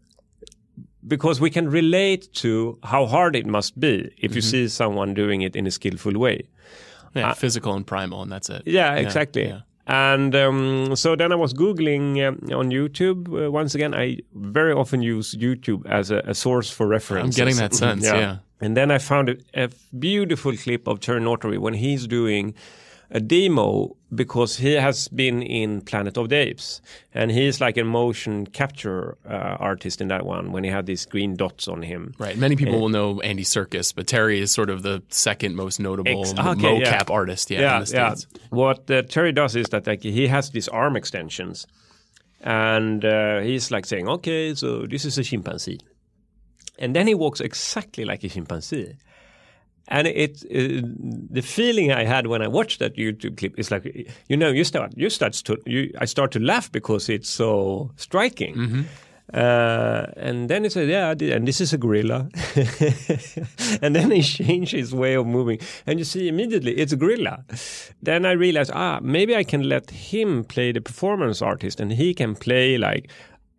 because 1.07 1.41
we 1.41 1.51
can 1.51 1.69
relate 1.71 2.29
to 2.35 2.79
how 2.83 3.07
hard 3.07 3.37
it 3.37 3.47
must 3.47 3.79
be 3.81 4.11
if 4.19 4.35
you 4.35 4.43
see 4.43 4.69
someone 4.69 5.15
doing 5.15 5.41
it 5.43 5.57
in 5.57 5.67
a 5.67 5.71
skillful 5.71 6.13
way. 6.19 6.43
Yeah, 7.15 7.33
physical 7.33 7.73
and 7.75 7.87
primal, 7.87 8.21
and 8.23 8.31
that's 8.31 8.51
it. 8.51 8.63
Yeah, 8.67 8.95
exactly. 8.97 9.47
yeah. 9.47 9.61
And 9.87 10.35
um, 10.35 10.97
so 10.97 11.15
then 11.15 11.31
I 11.31 11.37
was 11.37 11.55
Googling 11.55 12.27
um, 12.27 12.41
on 12.53 12.71
YouTube. 12.71 13.29
Uh, 13.29 13.51
once 13.51 13.75
again, 13.75 13.95
I 13.95 14.19
very 14.35 14.73
often 14.73 15.01
use 15.01 15.35
YouTube 15.37 15.87
as 15.87 16.11
a, 16.11 16.19
a 16.27 16.35
source 16.35 16.71
for 16.71 16.89
reference. 16.89 17.37
I'm 17.37 17.45
getting 17.45 17.57
that 17.57 17.75
sense, 17.85 18.05
yeah. 18.05 18.39
And 18.61 18.77
then 18.77 18.91
I 18.91 18.99
found 18.99 19.29
a, 19.29 19.37
a 19.55 19.69
beautiful 19.97 20.57
clip 20.57 20.89
of 20.89 21.01
Terry 21.01 21.21
Notary 21.21 21.59
when 21.59 21.75
he's 21.75 22.07
doing 22.07 22.55
a 23.11 23.21
demo 23.21 23.97
because 24.15 24.57
he 24.57 24.73
has 24.73 25.09
been 25.09 25.43
in 25.43 25.81
Planet 25.81 26.17
of 26.17 26.29
the 26.29 26.37
Apes 26.37 26.81
and 27.13 27.31
he's 27.31 27.61
like 27.61 27.77
a 27.77 27.85
motion 27.85 28.47
capture 28.47 29.17
uh, 29.29 29.57
artist 29.59 30.01
in 30.01 30.09
that 30.09 30.25
one 30.25 30.53
when 30.53 30.65
he 30.65 30.71
had 30.71 30.87
these 30.87 31.05
green 31.07 31.35
dots 31.37 31.69
on 31.69 31.83
him. 31.83 32.15
Right. 32.19 32.37
Many 32.37 32.57
people 32.57 32.81
will 32.81 32.89
know 32.89 33.21
Andy 33.21 33.45
Serkis, 33.45 33.95
but 33.95 34.07
Terry 34.07 34.41
is 34.41 34.53
sort 34.53 34.71
of 34.71 34.83
the 34.83 35.03
second 35.09 35.57
most 35.57 35.81
notable 35.81 36.21
Ex- 36.21 36.33
okay, 36.39 36.79
yeah. 36.79 36.99
mocap 36.99 37.11
artist. 37.11 37.51
Yeah, 37.51 37.75
in 37.75 37.81
the 37.81 37.87
States. 37.87 38.27
What 38.51 38.91
uh, 38.91 39.03
Terry 39.03 39.33
does 39.33 39.57
is 39.57 39.69
that 39.69 39.87
like 39.87 40.03
he 40.03 40.27
has 40.29 40.51
these 40.51 40.69
arm 40.69 40.97
extensions, 40.97 41.67
and 42.41 43.05
uh, 43.05 43.41
he's 43.41 43.71
like 43.71 43.87
saying, 43.87 44.09
"Okay, 44.09 44.55
so 44.55 44.87
this 44.87 45.05
is 45.05 45.19
a 45.19 45.23
chimpanzee," 45.25 45.81
and 46.79 46.95
then 46.95 47.07
he 47.07 47.15
walks 47.15 47.41
exactly 47.41 48.05
like 48.05 48.25
a 48.25 48.29
chimpanzee. 48.29 48.97
And 49.89 50.07
it, 50.09 50.43
uh, 50.47 50.83
the 51.31 51.43
feeling 51.43 51.93
I 51.93 52.05
had 52.05 52.27
when 52.27 52.43
I 52.43 52.49
watched 52.49 52.79
that 52.81 52.97
YouTube 52.97 53.37
clip 53.37 53.59
is 53.59 53.71
like, 53.71 53.85
you 54.29 54.37
know, 54.37 54.49
you 54.51 54.65
start, 54.65 54.93
you 54.97 55.09
start 55.11 55.35
to, 55.45 55.57
you, 55.65 55.93
I 56.01 56.07
start 56.07 56.33
to 56.33 56.41
laugh 56.41 56.71
because 56.73 57.09
it's 57.09 57.29
so 57.29 57.93
striking. 57.97 58.87
Uh, 59.35 60.07
and 60.17 60.49
then 60.49 60.63
he 60.63 60.71
said, 60.71 60.89
"Yeah, 60.89 61.11
I 61.11 61.15
did- 61.15 61.33
and 61.33 61.49
this 61.49 61.61
is 61.61 61.73
a 61.73 61.79
gorilla." 61.79 62.29
and 63.83 63.95
then 63.97 64.11
he 64.13 64.23
changed 64.23 64.73
his 64.73 64.95
way 64.95 65.15
of 65.15 65.27
moving, 65.27 65.59
and 65.87 65.99
you 65.99 66.05
see 66.05 66.29
immediately 66.29 66.73
it's 66.77 66.93
a 66.93 66.97
gorilla. 66.97 67.45
Then 68.03 68.25
I 68.25 68.33
realized, 68.33 68.71
ah, 68.75 69.01
maybe 69.03 69.35
I 69.35 69.43
can 69.45 69.69
let 69.69 69.91
him 69.91 70.45
play 70.45 70.73
the 70.73 70.81
performance 70.81 71.43
artist, 71.43 71.81
and 71.81 71.93
he 71.93 72.15
can 72.15 72.35
play 72.37 72.79
like 72.79 73.11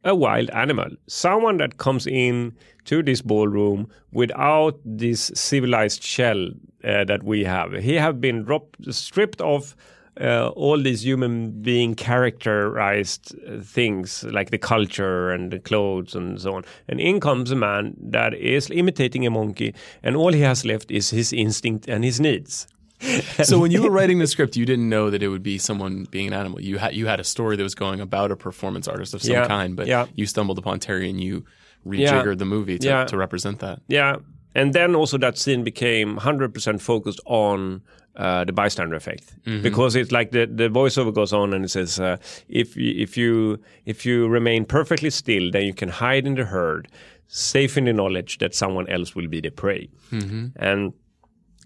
a 0.08 0.16
wild 0.16 0.50
animal, 0.52 0.90
someone 1.08 1.58
that 1.58 1.78
comes 1.78 2.08
in 2.08 2.56
to 2.86 3.04
this 3.04 3.22
ballroom 3.22 3.90
without 4.12 4.80
this 4.86 5.32
civilized 5.36 6.04
shell 6.04 6.50
uh, 6.84 7.04
that 7.06 7.24
we 7.24 7.44
have. 7.44 7.74
He 7.74 7.96
have 7.96 8.22
been 8.22 8.44
dropped, 8.44 8.94
stripped 8.94 9.42
of 9.42 9.76
uh, 10.20 10.48
all 10.50 10.82
these 10.82 11.04
human 11.06 11.62
being 11.62 11.94
characterized 11.94 13.36
uh, 13.48 13.62
things 13.62 14.24
like 14.24 14.50
the 14.50 14.58
culture 14.58 15.30
and 15.32 15.52
the 15.52 15.60
clothes 15.60 16.16
and 16.16 16.42
so 16.42 16.56
on. 16.56 16.64
And 16.88 17.00
in 17.00 17.20
comes 17.20 17.52
a 17.52 17.56
man 17.56 17.96
that 18.00 18.34
is 18.34 18.70
imitating 18.72 19.26
a 19.28 19.30
monkey, 19.30 19.76
and 20.02 20.16
all 20.16 20.34
he 20.34 20.42
has 20.42 20.66
left 20.66 20.90
is 20.92 21.10
his 21.12 21.34
instinct 21.34 21.88
and 21.88 22.04
his 22.04 22.20
needs. 22.20 22.68
So 23.44 23.60
when 23.60 23.72
you 23.72 23.84
were 23.84 23.92
writing 23.92 24.20
the 24.20 24.27
script, 24.27 24.56
you 24.56 24.66
didn't 24.66 24.89
know 24.89 25.10
that 25.10 25.22
it 25.22 25.27
would 25.27 25.44
be 25.44 25.58
someone 25.58 26.06
being 26.10 26.27
an 26.27 26.34
animal. 26.34 26.60
You 26.62 26.77
had 26.77 26.96
you 26.96 27.06
had 27.08 27.20
a 27.20 27.24
story 27.24 27.56
that 27.56 27.63
was 27.63 27.75
going 27.75 28.00
about 28.00 28.32
a 28.32 28.36
performance 28.36 28.88
artist 28.88 29.13
of 29.13 29.22
some 29.22 29.34
Yeah, 29.34 29.48
kind, 29.48 29.75
but 29.75 29.88
yeah. 29.88 30.08
you 30.16 30.25
stumbled 30.25 30.58
upon 30.58 30.80
Terry 30.80 31.10
and 31.10 31.22
you 31.22 31.46
rejiggered 31.86 32.38
the 32.39 32.46
movie 32.46 32.77
to, 32.80 32.88
Yeah. 32.88 33.06
to 33.06 33.16
represent 33.18 33.60
that. 33.60 33.82
Yeah, 33.88 34.18
and 34.56 34.74
then 34.74 34.96
also 34.96 35.18
that 35.20 35.38
scene 35.38 35.63
became 35.63 36.18
hundred 36.18 36.54
percent 36.54 36.82
focused 36.82 37.22
on 37.25 37.82
uh, 38.16 38.44
the 38.46 38.51
bystander 38.51 38.96
effect 38.96 39.36
because 39.62 39.96
it's 39.96 40.12
like 40.12 40.32
the 40.32 40.48
the 40.48 40.68
voiceover 40.70 41.13
goes 41.13 41.32
on 41.34 41.54
and 41.54 41.63
it 41.66 41.70
says 41.70 42.00
uh, 42.00 42.18
if 42.50 42.75
you, 42.75 42.94
if 42.98 43.16
you 43.16 43.60
if 43.86 44.06
you 44.08 44.27
remain 44.27 44.66
perfectly 44.66 45.12
still, 45.12 45.51
then 45.51 45.63
you 45.66 45.74
can 45.74 45.89
hide 45.89 46.25
in 46.25 46.34
the 46.34 46.46
herd, 46.46 46.88
safe 47.27 47.77
in 47.77 47.86
the 47.86 47.94
knowledge 47.94 48.39
that 48.39 48.56
someone 48.56 48.88
else 48.89 49.13
will 49.16 49.27
be 49.27 49.39
the 49.39 49.51
prey, 49.51 49.88
and. 50.56 50.94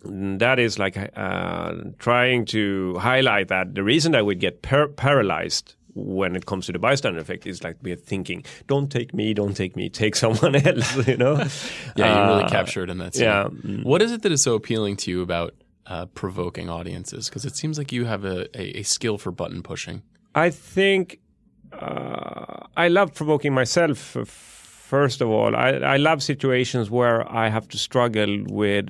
That 0.04 0.58
is 0.60 0.80
like 0.80 0.98
uh, 1.16 1.74
trying 2.00 2.46
to 2.46 2.98
highlight 2.98 3.50
that 3.50 3.76
the 3.76 3.84
reason 3.84 4.12
that 4.14 4.26
we 4.26 4.36
get 4.36 4.62
par- 4.64 4.88
paralyzed 4.88 5.76
when 5.94 6.36
it 6.36 6.46
comes 6.46 6.66
to 6.68 6.72
the 6.72 6.80
bystander 6.80 7.20
effect 7.20 7.46
is 7.46 7.64
like 7.64 7.76
we're 7.84 7.96
thinking, 7.98 8.44
don't 8.68 8.90
take 8.92 9.14
me, 9.14 9.34
don't 9.34 9.54
take 9.56 9.76
me, 9.76 9.90
take 9.90 10.16
someone 10.24 10.56
else, 10.56 10.96
you 11.08 11.18
know? 11.18 11.36
Yeah, 11.96 12.16
you 12.24 12.32
really 12.32 12.44
Uh, 12.46 12.50
capture 12.50 12.84
it 12.84 12.90
in 12.90 12.98
that 13.00 13.14
scene. 13.14 13.26
yeah. 13.26 13.44
mm. 13.52 13.84
What 13.84 14.02
is 14.02 14.12
it 14.12 14.22
that 14.24 14.32
is 14.32 14.42
so 14.42 14.56
appealing 14.56 14.96
to 14.98 15.12
you 15.12 15.22
about 15.22 15.54
uh, 15.86 16.06
provoking 16.16 16.70
audiences? 16.70 17.30
Because 17.30 17.46
it 17.46 17.56
seems 17.56 17.78
like 17.78 17.92
you 17.92 18.06
have 18.06 18.24
a, 18.26 18.48
a, 18.60 18.80
a 18.80 18.84
skill 18.84 19.18
for 19.18 19.32
button 19.32 19.62
pushing. 19.62 20.02
I 20.34 20.50
think 20.50 21.20
uh, 21.74 22.66
I 22.78 22.88
love 22.88 23.14
provoking 23.14 23.54
myself. 23.54 23.98
First 24.26 25.22
of 25.22 25.30
all, 25.30 25.56
I, 25.56 25.70
I 25.72 25.98
love 25.98 26.22
situations 26.24 26.90
where 26.90 27.30
I 27.32 27.50
have 27.50 27.68
to 27.70 27.78
struggle 27.78 28.44
with 28.50 28.90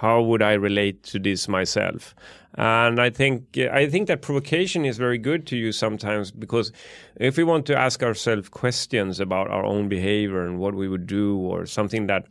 how 0.00 0.22
would 0.22 0.42
I 0.42 0.52
relate 0.52 1.02
to 1.04 1.18
this 1.18 1.48
myself, 1.48 2.14
and 2.54 3.00
I 3.00 3.10
think 3.10 3.58
I 3.58 3.88
think 3.88 4.08
that 4.08 4.22
provocation 4.22 4.84
is 4.84 4.98
very 4.98 5.18
good 5.18 5.46
to 5.46 5.56
use 5.56 5.78
sometimes 5.78 6.30
because 6.30 6.72
if 7.16 7.36
we 7.36 7.44
want 7.44 7.66
to 7.66 7.76
ask 7.76 8.02
ourselves 8.02 8.48
questions 8.48 9.20
about 9.20 9.50
our 9.50 9.64
own 9.64 9.88
behavior 9.88 10.44
and 10.44 10.58
what 10.58 10.74
we 10.74 10.88
would 10.88 11.06
do 11.06 11.36
or 11.36 11.66
something 11.66 12.06
that, 12.06 12.26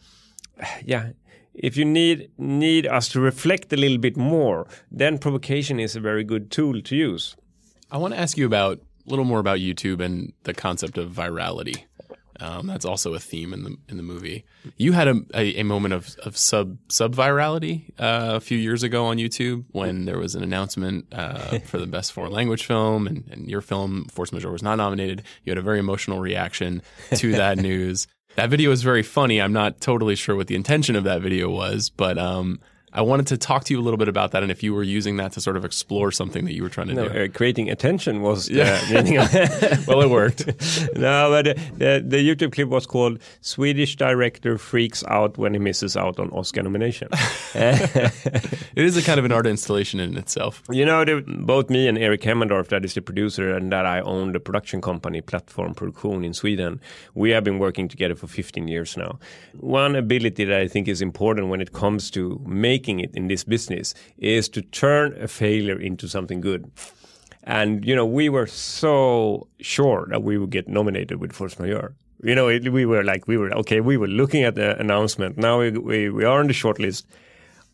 yeah. 0.83 1.11
If 1.57 1.77
you 1.77 1.85
need 1.85 2.29
need 2.37 2.85
us 2.85 3.07
to 3.09 3.21
reflect 3.21 3.71
a 3.71 3.77
little 3.77 3.97
bit 3.97 4.17
more, 4.17 4.67
then 4.91 5.17
provocation 5.17 5.79
is 5.79 5.95
a 5.95 6.01
very 6.01 6.25
good 6.25 6.51
tool 6.51 6.81
to 6.81 6.95
use. 6.97 7.37
I 7.89 7.97
want 7.97 8.13
to 8.13 8.19
ask 8.19 8.37
you 8.37 8.45
about 8.45 8.79
a 9.07 9.09
little 9.09 9.23
more 9.23 9.39
about 9.39 9.59
YouTube 9.59 10.03
and 10.03 10.33
the 10.43 10.53
concept 10.53 10.97
of 10.97 11.13
virality. 11.13 11.85
Um, 12.39 12.67
that's 12.67 12.85
also 12.85 13.13
a 13.13 13.19
theme 13.19 13.53
in 13.53 13.63
the 13.63 13.77
in 13.89 13.97
the 13.97 14.03
movie. 14.03 14.45
You 14.77 14.91
had 14.91 15.07
a, 15.07 15.21
a, 15.33 15.59
a 15.59 15.63
moment 15.63 15.93
of, 15.93 16.15
of 16.23 16.37
sub 16.37 16.77
sub 16.89 17.15
virality 17.15 17.89
uh, 17.99 18.33
a 18.35 18.39
few 18.39 18.57
years 18.57 18.83
ago 18.83 19.05
on 19.05 19.17
YouTube 19.17 19.65
when 19.71 20.05
there 20.05 20.17
was 20.17 20.35
an 20.35 20.43
announcement 20.43 21.07
uh, 21.13 21.59
for 21.65 21.77
the 21.77 21.87
best 21.87 22.13
foreign 22.13 22.31
language 22.31 22.65
film, 22.65 23.07
and, 23.07 23.23
and 23.31 23.49
your 23.49 23.61
film 23.61 24.05
Force 24.05 24.31
Majeure 24.31 24.51
was 24.51 24.63
not 24.63 24.75
nominated. 24.75 25.23
You 25.43 25.51
had 25.51 25.57
a 25.57 25.61
very 25.61 25.79
emotional 25.79 26.19
reaction 26.19 26.81
to 27.15 27.31
that 27.33 27.57
news. 27.57 28.07
That 28.35 28.49
video 28.49 28.69
was 28.69 28.83
very 28.83 29.03
funny. 29.03 29.41
I'm 29.41 29.53
not 29.53 29.79
totally 29.79 30.15
sure 30.15 30.35
what 30.35 30.47
the 30.47 30.55
intention 30.55 30.97
of 30.97 31.05
that 31.05 31.21
video 31.21 31.49
was, 31.49 31.89
but 31.89 32.17
um, 32.17 32.59
I 32.95 33.01
wanted 33.01 33.27
to 33.27 33.37
talk 33.37 33.65
to 33.65 33.73
you 33.73 33.79
a 33.79 33.83
little 33.83 33.97
bit 33.97 34.07
about 34.07 34.31
that 34.31 34.41
and 34.41 34.51
if 34.51 34.63
you 34.63 34.73
were 34.73 34.81
using 34.97 35.17
that 35.17 35.33
to 35.33 35.41
sort 35.41 35.57
of 35.57 35.65
explore 35.65 36.11
something 36.11 36.45
that 36.45 36.53
you 36.55 36.63
were 36.63 36.69
trying 36.69 36.87
to 36.87 36.93
No, 36.93 37.09
do. 37.09 37.23
uh, 37.23 37.27
creating 37.27 37.69
attention 37.69 38.21
was 38.21 38.47
the 38.47 38.63
meaning 38.93 39.17
of 39.17 39.87
well, 39.87 40.01
it 40.01 40.09
worked. 40.09 40.45
no, 40.95 41.29
but 41.29 41.47
uh, 41.49 41.53
the, 41.77 42.03
the 42.07 42.17
YouTube 42.35 42.53
clip 42.53 42.69
was 42.69 42.85
called 42.87 43.19
"Swedish 43.41 43.95
director 43.97 44.57
freaks 44.57 45.03
out 45.07 45.37
when 45.37 45.53
he 45.53 45.59
misses 45.59 45.97
out 45.97 46.19
on 46.19 46.29
Oscar 46.31 46.63
nomination." 46.63 47.09
It 48.79 48.83
is 48.85 48.97
a 48.97 49.01
kind 49.01 49.19
of 49.19 49.25
an 49.25 49.31
art 49.31 49.47
installation 49.47 49.99
in 49.99 50.17
itself. 50.17 50.61
you 50.69 50.85
know, 50.85 51.05
the, 51.05 51.23
both 51.25 51.69
me 51.69 51.87
and 51.87 51.97
Erik 51.97 52.21
Hemmendorff, 52.21 52.67
that 52.69 52.83
is 52.85 52.93
the 52.93 53.01
producer, 53.01 53.55
and 53.55 53.71
that 53.71 53.85
I 53.85 54.01
own 54.01 54.31
the 54.33 54.39
production 54.39 54.81
company 54.81 55.21
Platform 55.21 55.73
Produktion 55.73 56.23
in 56.25 56.33
Sweden. 56.33 56.79
We 57.13 57.29
have 57.31 57.43
been 57.43 57.59
working 57.59 57.87
together 57.87 58.15
for 58.15 58.27
15 58.27 58.67
years 58.67 58.97
now. 58.97 59.19
One 59.59 59.95
ability 59.95 60.45
that 60.45 60.59
I 60.59 60.67
think 60.67 60.87
is 60.87 61.01
important 61.01 61.47
when 61.47 61.61
it 61.61 61.71
comes 61.73 62.11
to 62.11 62.41
making 62.45 62.84
it 62.99 63.11
in 63.13 63.27
this 63.27 63.43
business 63.43 63.93
is 64.17 64.49
to 64.49 64.61
turn 64.61 65.15
a 65.21 65.27
failure 65.27 65.79
into 65.79 66.07
something 66.07 66.41
good. 66.41 66.71
And 67.43 67.85
you 67.85 67.95
know, 67.95 68.05
we 68.05 68.29
were 68.29 68.47
so 68.47 69.47
sure 69.59 70.07
that 70.09 70.23
we 70.23 70.37
would 70.37 70.49
get 70.49 70.67
nominated 70.67 71.19
with 71.19 71.31
Force 71.33 71.59
Majeure. 71.59 71.93
You 72.23 72.33
know, 72.33 72.47
it, 72.47 72.71
we 72.71 72.85
were 72.85 73.03
like, 73.03 73.27
we 73.27 73.37
were 73.37 73.51
okay. 73.53 73.81
We 73.81 73.97
were 73.97 74.07
looking 74.07 74.43
at 74.43 74.55
the 74.55 74.79
announcement. 74.79 75.37
Now 75.37 75.59
we 75.59 75.71
we, 75.71 76.09
we 76.09 76.23
are 76.23 76.39
on 76.39 76.47
the 76.47 76.53
short 76.53 76.79
list. 76.79 77.05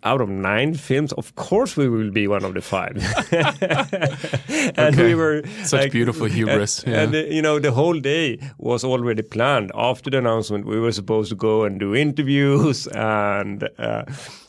Out 0.04 0.20
of 0.20 0.30
nine 0.30 0.74
films, 0.74 1.14
of 1.14 1.36
course 1.36 1.78
we 1.78 1.88
will 1.88 2.10
be 2.10 2.28
one 2.28 2.44
of 2.44 2.56
the 2.56 2.62
five. 2.62 2.98
and 3.32 4.80
Okay. 4.80 5.04
we 5.04 5.16
were 5.16 5.44
Such 5.64 5.82
like- 5.82 5.92
beautiful 5.92 6.26
hubris, 6.28 6.84
And, 6.86 6.94
yeah. 6.94 7.02
and, 7.04 7.16
uh, 7.16 7.18
you 7.36 7.42
know, 7.42 7.60
the 7.60 7.72
whole 7.72 8.00
day 8.00 8.40
was 8.58 8.84
already 8.84 9.22
planned. 9.22 9.72
After 9.76 10.10
the 10.10 10.18
announcement, 10.18 10.66
we 10.66 10.80
were 10.80 10.92
supposed 10.92 11.30
to 11.30 11.36
go 11.36 11.64
and 11.66 11.80
do 11.80 11.94
interviews, 11.96 12.88
and 12.96 13.70
uh, 13.78 14.04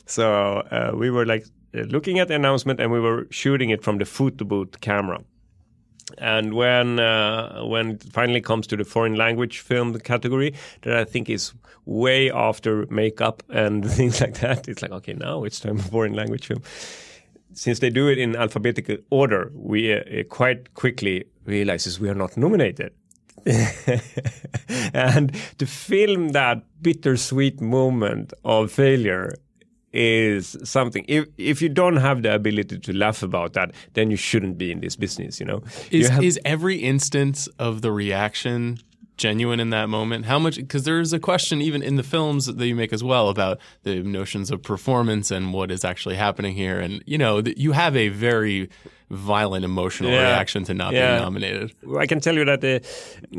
so 0.06 0.58
uh, 0.70 0.92
we 0.94 1.10
were 1.10 1.26
like 1.26 1.46
uh, 1.74 1.80
looking 1.82 2.18
at 2.18 2.28
the 2.28 2.34
announcement, 2.34 2.80
and 2.80 2.90
we 2.92 3.00
were 3.00 3.26
shooting 3.30 3.70
it 3.70 3.82
from 3.82 3.98
the 3.98 4.04
photo 4.04 4.44
booth 4.44 4.80
camera. 4.80 5.20
And 6.18 6.54
when 6.54 6.98
uh, 6.98 7.64
when 7.64 7.92
it 7.92 8.02
finally 8.12 8.40
comes 8.40 8.66
to 8.68 8.76
the 8.76 8.84
foreign 8.84 9.14
language 9.14 9.60
film 9.60 9.98
category, 10.00 10.54
that 10.82 10.96
I 10.96 11.04
think 11.04 11.30
is 11.30 11.52
way 11.84 12.30
after 12.30 12.86
makeup 12.90 13.42
and 13.48 13.88
things 13.96 14.20
like 14.20 14.34
that, 14.40 14.68
it's 14.68 14.82
like 14.82 14.92
okay, 14.92 15.14
now 15.14 15.44
it's 15.44 15.60
time 15.60 15.78
for 15.78 15.88
foreign 15.88 16.14
language 16.14 16.46
film. 16.46 16.62
Since 17.54 17.80
they 17.80 17.90
do 17.90 18.08
it 18.08 18.18
in 18.18 18.34
alphabetical 18.34 18.96
order, 19.10 19.52
we 19.54 19.92
uh, 19.92 19.98
uh, 19.98 20.24
quite 20.24 20.74
quickly 20.74 21.24
realizes 21.44 22.00
we 22.00 22.08
are 22.08 22.14
not 22.14 22.36
nominated. 22.36 22.92
and 24.94 25.34
to 25.58 25.66
film 25.66 26.28
that 26.28 26.62
bittersweet 26.80 27.60
moment 27.60 28.32
of 28.44 28.70
failure 28.70 29.34
is 29.92 30.56
something 30.64 31.04
if 31.08 31.26
if 31.38 31.60
you 31.62 31.68
don't 31.68 31.96
have 31.96 32.22
the 32.22 32.34
ability 32.34 32.78
to 32.78 32.92
laugh 32.92 33.22
about 33.22 33.52
that 33.52 33.72
then 33.94 34.10
you 34.10 34.16
shouldn't 34.16 34.56
be 34.56 34.70
in 34.72 34.80
this 34.80 34.96
business 34.96 35.38
you 35.40 35.46
know 35.46 35.62
You 35.90 36.00
Is 36.00 36.08
have- 36.08 36.24
is 36.24 36.40
every 36.44 36.76
instance 36.76 37.46
of 37.58 37.82
the 37.82 37.92
reaction 37.92 38.78
genuine 39.18 39.60
in 39.60 39.70
that 39.70 39.88
moment? 39.88 40.24
How 40.24 40.38
much? 40.38 40.56
Because 40.56 40.84
there 40.84 40.98
is 40.98 41.12
a 41.12 41.20
question 41.20 41.60
even 41.60 41.82
in 41.82 41.96
the 41.96 42.02
films 42.02 42.46
that 42.46 42.66
you 42.66 42.74
make 42.74 42.92
as 42.92 43.04
well 43.04 43.28
about 43.28 43.58
the 43.82 44.02
notions 44.02 44.50
of 44.50 44.62
performance 44.62 45.30
and 45.30 45.52
what 45.52 45.70
is 45.70 45.84
actually 45.84 46.16
happening 46.16 46.54
here, 46.56 46.80
and 46.80 47.04
you 47.06 47.18
know 47.18 47.42
you 47.56 47.72
have 47.72 47.94
a 47.94 48.08
very 48.08 48.68
violent 49.12 49.64
emotional 49.64 50.10
Yeah. 50.10 50.22
reaction 50.22 50.64
to 50.64 50.74
not 50.74 50.92
Yeah. 50.92 51.00
being 51.12 51.22
nominated. 51.22 51.72
I 51.98 52.06
can 52.06 52.20
tell 52.20 52.34
you 52.34 52.44
that 52.46 52.64
uh, 52.64 52.78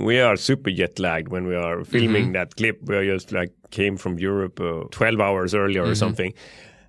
we 0.06 0.20
are 0.20 0.36
super 0.38 0.72
jet 0.72 1.00
lagged 1.00 1.30
when 1.30 1.48
we 1.48 1.56
are 1.56 1.84
filming 1.84 2.24
Mm-hmm. 2.26 2.34
that 2.34 2.56
clip. 2.56 2.78
We 2.84 2.96
are 2.96 3.06
just 3.14 3.32
like 3.32 3.52
came 3.72 3.98
from 3.98 4.20
Europe 4.20 4.60
uh, 4.62 4.84
12 4.92 5.20
hours 5.20 5.54
earlier 5.56 5.82
Mm-hmm. 5.82 5.92
or 5.92 5.96
something. 5.96 6.34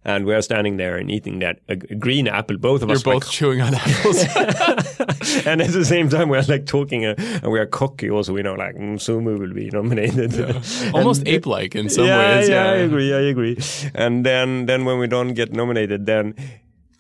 And 0.07 0.27
we 0.27 0.35
are 0.35 0.43
standing 0.43 0.77
there 0.77 0.99
and 0.99 1.11
eating 1.11 1.39
that 1.39 1.61
a, 1.67 1.73
a 1.73 1.95
green 1.95 2.29
apple, 2.29 2.59
both 2.59 2.83
of 2.83 2.91
us. 2.91 3.03
You're 3.07 3.15
us. 3.17 3.21
both 3.25 3.31
chewing 3.33 3.63
on 3.63 3.75
apples. 3.85 4.19
and 5.47 5.63
at 5.63 5.73
the 5.73 5.85
same 5.85 6.11
time, 6.11 6.29
we 6.29 6.37
are 6.37 6.43
like 6.43 6.67
talking 6.67 7.07
uh, 7.07 7.15
and 7.43 7.51
we 7.51 7.59
are 7.59 7.65
cocky 7.65 8.11
also. 8.11 8.35
We 8.35 8.43
know 8.43 8.53
like 8.55 8.75
mm, 8.77 8.99
Sumu 9.01 9.39
will 9.39 9.55
be 9.55 9.71
nominated. 9.71 10.35
Almost 10.95 11.21
And- 11.21 11.29
ape-like 11.29 11.75
in 11.75 11.89
some 11.89 12.05
yeah, 12.07 12.19
ways. 12.37 12.49
Yeah, 12.51 12.67
I 12.71 12.75
agree. 12.85 13.15
I 13.15 13.21
agree. 13.31 13.57
And 13.95 14.27
then, 14.27 14.67
then 14.67 14.85
when 14.85 14.99
we 14.99 15.07
don't 15.07 15.33
get 15.33 15.53
nominated, 15.55 16.05
then 16.05 16.35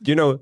you 0.01 0.14
know, 0.14 0.40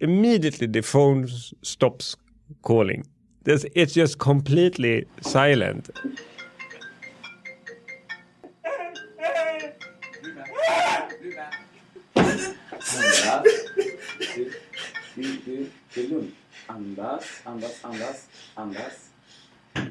immediately 0.00 0.66
the 0.66 0.82
phone 0.82 1.28
stops 1.62 2.16
calling. 2.62 3.06
There's, 3.44 3.64
it's 3.74 3.94
just 3.94 4.18
completely 4.18 5.06
silent. 5.20 5.90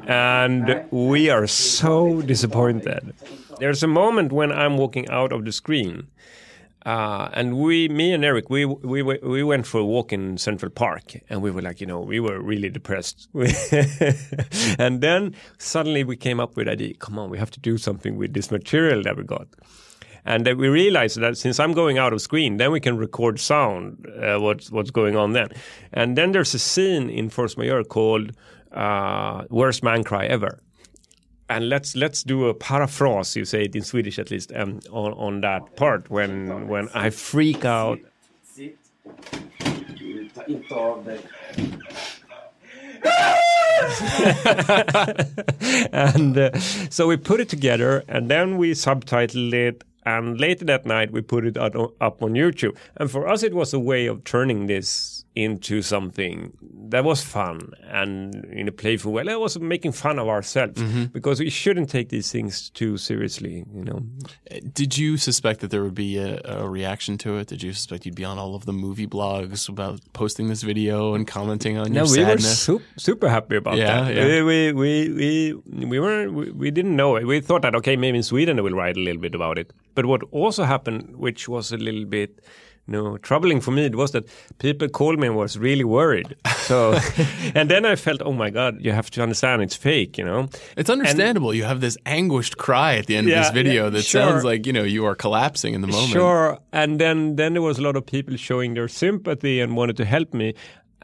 And 0.07 0.85
we 0.91 1.29
are 1.29 1.47
so 1.47 2.21
disappointed. 2.21 3.13
There's 3.59 3.83
a 3.83 3.87
moment 3.87 4.31
when 4.31 4.51
I'm 4.51 4.77
walking 4.77 5.09
out 5.09 5.31
of 5.31 5.45
the 5.45 5.51
screen, 5.51 6.07
uh, 6.87 7.29
and 7.33 7.57
we, 7.57 7.89
me 7.89 8.13
and 8.13 8.23
Eric, 8.23 8.49
we 8.49 8.63
we 8.63 9.03
we 9.03 9.43
went 9.43 9.67
for 9.67 9.79
a 9.81 9.85
walk 9.85 10.13
in 10.13 10.37
Central 10.37 10.71
Park, 10.71 11.17
and 11.29 11.41
we 11.41 11.51
were 11.51 11.61
like, 11.61 11.81
you 11.81 11.85
know, 11.85 11.99
we 11.99 12.21
were 12.21 12.39
really 12.39 12.69
depressed. 12.69 13.27
and 14.79 15.01
then 15.01 15.35
suddenly 15.57 16.05
we 16.05 16.15
came 16.15 16.39
up 16.39 16.55
with 16.55 16.69
idea. 16.69 16.93
Come 16.93 17.19
on, 17.19 17.29
we 17.29 17.39
have 17.39 17.51
to 17.51 17.59
do 17.59 17.77
something 17.77 18.15
with 18.15 18.33
this 18.33 18.51
material 18.51 19.03
that 19.03 19.17
we 19.17 19.23
got. 19.23 19.49
And 20.23 20.45
then 20.45 20.57
we 20.57 20.69
realized 20.69 21.19
that 21.19 21.37
since 21.37 21.59
I'm 21.59 21.73
going 21.73 21.97
out 21.97 22.13
of 22.13 22.21
screen, 22.21 22.55
then 22.55 22.71
we 22.71 22.79
can 22.79 22.95
record 22.95 23.37
sound, 23.41 24.07
uh, 24.23 24.39
what's 24.39 24.71
what's 24.71 24.91
going 24.91 25.17
on 25.17 25.33
then. 25.33 25.49
And 25.91 26.17
then 26.17 26.31
there's 26.31 26.53
a 26.53 26.59
scene 26.59 27.09
in 27.09 27.29
Force 27.29 27.57
Majeure 27.57 27.83
called 27.83 28.31
uh, 28.71 29.43
"Worst 29.49 29.83
Man 29.83 30.05
Cry 30.05 30.25
Ever," 30.27 30.61
and 31.49 31.69
let's 31.69 31.95
let's 31.95 32.23
do 32.23 32.47
a 32.47 32.53
paraphrase, 32.53 33.35
you 33.35 33.45
say 33.45 33.63
it 33.63 33.75
in 33.75 33.83
Swedish 33.83 34.19
at 34.19 34.31
least, 34.31 34.51
um, 34.55 34.79
on 34.91 35.13
on 35.13 35.41
that 35.41 35.75
part 35.75 36.09
when 36.09 36.67
when 36.67 36.89
I 36.93 37.09
freak 37.09 37.65
out. 37.65 37.99
And 45.91 46.37
uh, 46.37 46.57
so 46.89 47.07
we 47.07 47.17
put 47.17 47.39
it 47.39 47.49
together 47.49 48.03
and 48.07 48.29
then 48.29 48.57
we 48.57 48.71
subtitled 48.71 49.53
it 49.53 49.83
and 50.05 50.39
later 50.39 50.65
that 50.65 50.85
night 50.85 51.11
we 51.11 51.21
put 51.21 51.45
it 51.45 51.57
up 51.57 51.75
on 51.75 52.33
youtube 52.33 52.75
and 52.95 53.11
for 53.11 53.27
us 53.27 53.43
it 53.43 53.53
was 53.53 53.73
a 53.73 53.79
way 53.79 54.07
of 54.07 54.23
turning 54.23 54.67
this 54.67 55.16
into 55.37 55.83
something 55.83 56.51
that 56.89 57.03
was 57.03 57.21
fun 57.21 57.59
and 57.83 58.33
in 58.45 58.67
a 58.67 58.71
playful 58.71 59.11
way. 59.11 59.21
It 59.21 59.39
was 59.39 59.59
making 59.59 59.91
fun 59.91 60.17
of 60.17 60.27
ourselves 60.27 60.81
mm-hmm. 60.81 61.05
because 61.17 61.39
we 61.39 61.51
shouldn't 61.51 61.91
take 61.91 62.09
these 62.09 62.31
things 62.31 62.71
too 62.71 62.97
seriously, 62.97 63.63
you 63.71 63.83
know. 63.83 64.01
Uh, 64.49 64.55
did 64.73 64.97
you 64.97 65.17
suspect 65.17 65.59
that 65.59 65.69
there 65.69 65.83
would 65.83 65.93
be 65.93 66.17
a, 66.17 66.41
a 66.43 66.67
reaction 66.67 67.17
to 67.19 67.37
it? 67.37 67.47
Did 67.47 67.61
you 67.61 67.73
suspect 67.73 68.05
you'd 68.05 68.15
be 68.15 68.25
on 68.25 68.39
all 68.39 68.55
of 68.55 68.65
the 68.65 68.73
movie 68.73 69.05
blogs 69.05 69.69
about 69.69 69.99
posting 70.13 70.47
this 70.47 70.63
video 70.63 71.13
and 71.13 71.27
commenting 71.27 71.77
on 71.77 71.91
No, 71.91 72.05
your 72.05 72.25
we 72.25 72.33
were 72.33 72.39
su- 72.39 72.81
super 72.95 73.29
happy 73.29 73.57
about 73.57 73.77
Yeah, 73.77 74.01
that. 74.01 74.15
yeah. 74.15 74.43
We, 74.43 74.71
we, 74.73 74.73
we, 74.73 75.53
we, 75.69 75.85
we 75.85 75.99
weren't, 75.99 76.33
we, 76.33 76.51
we 76.51 76.71
didn't 76.71 76.95
know 76.95 77.15
it. 77.15 77.27
We 77.27 77.41
thought 77.41 77.61
that, 77.61 77.75
okay, 77.75 77.95
maybe 77.95 78.17
in 78.17 78.23
Sweden 78.23 78.55
they 78.55 78.63
will 78.63 78.73
write 78.73 78.97
a 78.97 79.01
little 79.01 79.21
bit 79.21 79.35
about 79.35 79.59
it. 79.59 79.71
But 79.93 80.07
what 80.07 80.23
also 80.31 80.63
happened, 80.63 81.15
which 81.15 81.47
was 81.47 81.71
a 81.71 81.77
little 81.77 82.05
bit, 82.05 82.39
know, 82.93 83.17
troubling 83.17 83.61
for 83.61 83.71
me, 83.71 83.85
it 83.85 83.95
was 83.95 84.11
that 84.11 84.27
people 84.59 84.87
called 84.87 85.19
me 85.19 85.27
and 85.27 85.35
was 85.35 85.57
really 85.57 85.83
worried. 85.83 86.35
So, 86.59 86.97
and 87.55 87.69
then 87.69 87.85
I 87.85 87.95
felt, 87.95 88.21
oh 88.23 88.33
my 88.33 88.49
God, 88.49 88.77
you 88.79 88.91
have 88.91 89.09
to 89.11 89.21
understand 89.21 89.61
it's 89.61 89.75
fake, 89.75 90.17
you 90.17 90.25
know? 90.25 90.49
It's 90.75 90.89
understandable. 90.89 91.53
you 91.53 91.63
have 91.63 91.81
this 91.81 91.97
anguished 92.05 92.57
cry 92.57 92.95
at 92.95 93.07
the 93.07 93.15
end 93.15 93.29
of 93.29 93.35
this 93.35 93.51
video 93.51 93.85
yeah, 93.85 93.89
that 93.89 94.03
sure. 94.03 94.21
sounds 94.21 94.43
like 94.43 94.65
you 94.65 94.73
know 94.73 94.83
you 94.83 95.05
are 95.05 95.15
collapsing 95.15 95.73
in 95.73 95.81
the 95.81 95.87
moment. 95.87 96.11
Sure. 96.11 96.59
And 96.71 96.99
then, 96.99 97.35
then 97.35 97.53
there 97.53 97.61
was 97.61 97.77
a 97.77 97.81
lot 97.81 97.95
of 97.95 98.05
people 98.05 98.35
showing 98.37 98.73
their 98.73 98.87
sympathy 98.87 99.59
and 99.59 99.75
wanted 99.75 99.97
to 99.97 100.05
help 100.05 100.33
me. 100.33 100.53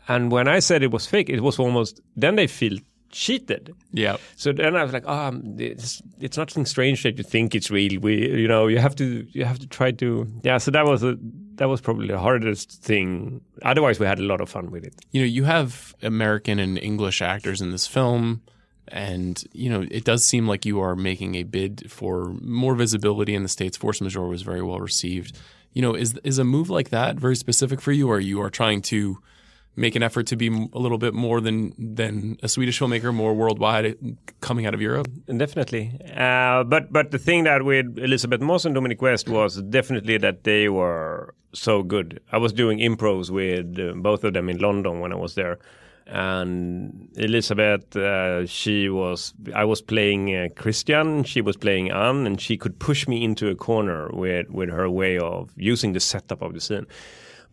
And 0.08 0.32
when 0.32 0.48
I 0.48 0.60
said 0.60 0.84
it 0.84 0.92
was 0.92 1.06
fake, 1.06 1.30
it 1.30 1.42
was 1.42 1.60
almost, 1.60 2.02
then 2.16 2.36
they 2.36 2.48
feel 2.48 2.78
cheated. 3.14 3.74
Yeah. 3.94 4.18
So 4.36 4.52
then 4.52 4.76
I 4.76 4.84
was 4.84 4.92
like, 4.92 5.06
ah, 5.08 5.32
oh, 5.34 5.42
it's, 5.58 6.02
it's 6.20 6.38
nothing 6.38 6.66
strange 6.66 7.04
that 7.04 7.18
you 7.18 7.24
think 7.24 7.56
it's 7.56 7.72
real. 7.72 8.02
We, 8.02 8.30
you 8.42 8.48
know, 8.48 8.68
you 8.68 8.80
have 8.80 8.96
to, 8.98 9.26
you 9.32 9.46
have 9.46 9.60
to 9.60 9.68
try 9.68 9.92
to, 9.92 10.28
yeah. 10.44 10.58
So 10.58 10.72
that 10.72 10.86
was 10.86 11.04
a, 11.04 11.18
that 11.56 11.70
was 11.70 11.82
probably 11.82 12.08
the 12.08 12.20
hardest 12.20 12.82
thing. 12.82 13.42
Otherwise, 13.62 14.00
we 14.00 14.06
had 14.06 14.20
a 14.20 14.24
lot 14.24 14.42
of 14.42 14.50
fun 14.50 14.72
with 14.72 14.84
it. 14.84 14.96
You 15.12 15.22
know, 15.22 15.28
you 15.28 15.44
have 15.44 15.96
American 16.02 16.60
and 16.60 16.78
English 16.78 17.22
actors 17.22 17.62
in 17.62 17.72
this 17.72 17.88
film, 17.88 18.42
and 18.88 19.44
you 19.54 19.70
know 19.70 19.86
it 19.90 20.04
does 20.04 20.24
seem 20.24 20.48
like 20.48 20.66
you 20.66 20.80
are 20.82 20.96
making 20.96 21.36
a 21.36 21.44
bid 21.44 21.92
for 21.92 22.34
more 22.42 22.76
visibility 22.76 23.36
in 23.36 23.44
the 23.44 23.50
states. 23.50 23.78
Force 23.78 24.02
Majeure 24.02 24.28
was 24.28 24.42
very 24.42 24.62
well 24.62 24.80
received. 24.80 25.38
You 25.74 25.82
know, 25.82 25.94
is 25.94 26.20
is 26.24 26.40
a 26.40 26.44
move 26.44 26.70
like 26.70 26.90
that 26.90 27.16
very 27.16 27.36
specific 27.36 27.82
for 27.82 27.92
you, 27.92 28.10
or 28.10 28.20
you 28.20 28.42
are 28.42 28.50
trying 28.50 28.82
to 28.84 29.20
make 29.76 29.96
an 29.96 30.04
effort 30.04 30.28
to 30.28 30.36
be 30.36 30.48
a 30.48 30.80
little 30.80 30.98
bit 30.98 31.14
more 31.14 31.42
than 31.42 31.74
than 31.78 32.38
a 32.44 32.48
Swedish 32.48 32.80
filmmaker, 32.80 33.14
more 33.14 33.34
worldwide, 33.34 33.86
uh, 33.86 33.94
coming 34.42 34.66
out 34.66 34.74
of 34.74 34.82
Europe? 34.82 35.08
Definitely. 35.26 36.00
Uh, 36.16 36.64
but 36.64 36.92
but 36.92 37.12
the 37.12 37.20
thing 37.20 37.44
that 37.46 37.64
with 37.64 37.98
Elisabeth 37.98 38.42
Moss 38.42 38.66
and 38.66 38.76
Dominic 38.76 39.02
West 39.02 39.30
was 39.30 39.62
definitely 39.64 40.18
that 40.18 40.44
they 40.44 40.70
were 40.70 41.34
so 41.54 41.84
good. 41.84 42.20
I 42.32 42.38
was 42.38 42.54
doing 42.54 42.80
impros 42.80 43.30
with 43.30 43.80
uh, 43.80 43.94
both 43.96 44.24
of 44.24 44.34
them 44.34 44.50
in 44.50 44.58
London 44.58 45.00
when 45.00 45.12
I 45.12 45.16
was 45.16 45.36
there. 45.36 45.60
And 46.06 47.10
Elizabeth, 47.16 47.96
uh, 47.96 48.46
she 48.46 48.90
was, 48.90 49.34
I 49.56 49.64
was 49.64 49.82
playing 49.82 50.36
uh, 50.36 50.50
Christian, 50.56 51.24
she 51.24 51.40
was 51.40 51.56
playing 51.56 51.92
Anne, 51.92 52.28
and 52.28 52.42
she 52.42 52.58
could 52.58 52.78
push 52.78 53.08
me 53.08 53.24
into 53.24 53.48
a 53.48 53.56
corner 53.56 54.10
with, 54.12 54.50
with 54.50 54.70
her 54.70 54.90
way 54.90 55.18
of 55.18 55.52
using 55.56 55.94
the 55.94 56.02
setup 56.02 56.42
of 56.42 56.54
the 56.54 56.60
scene. 56.60 56.88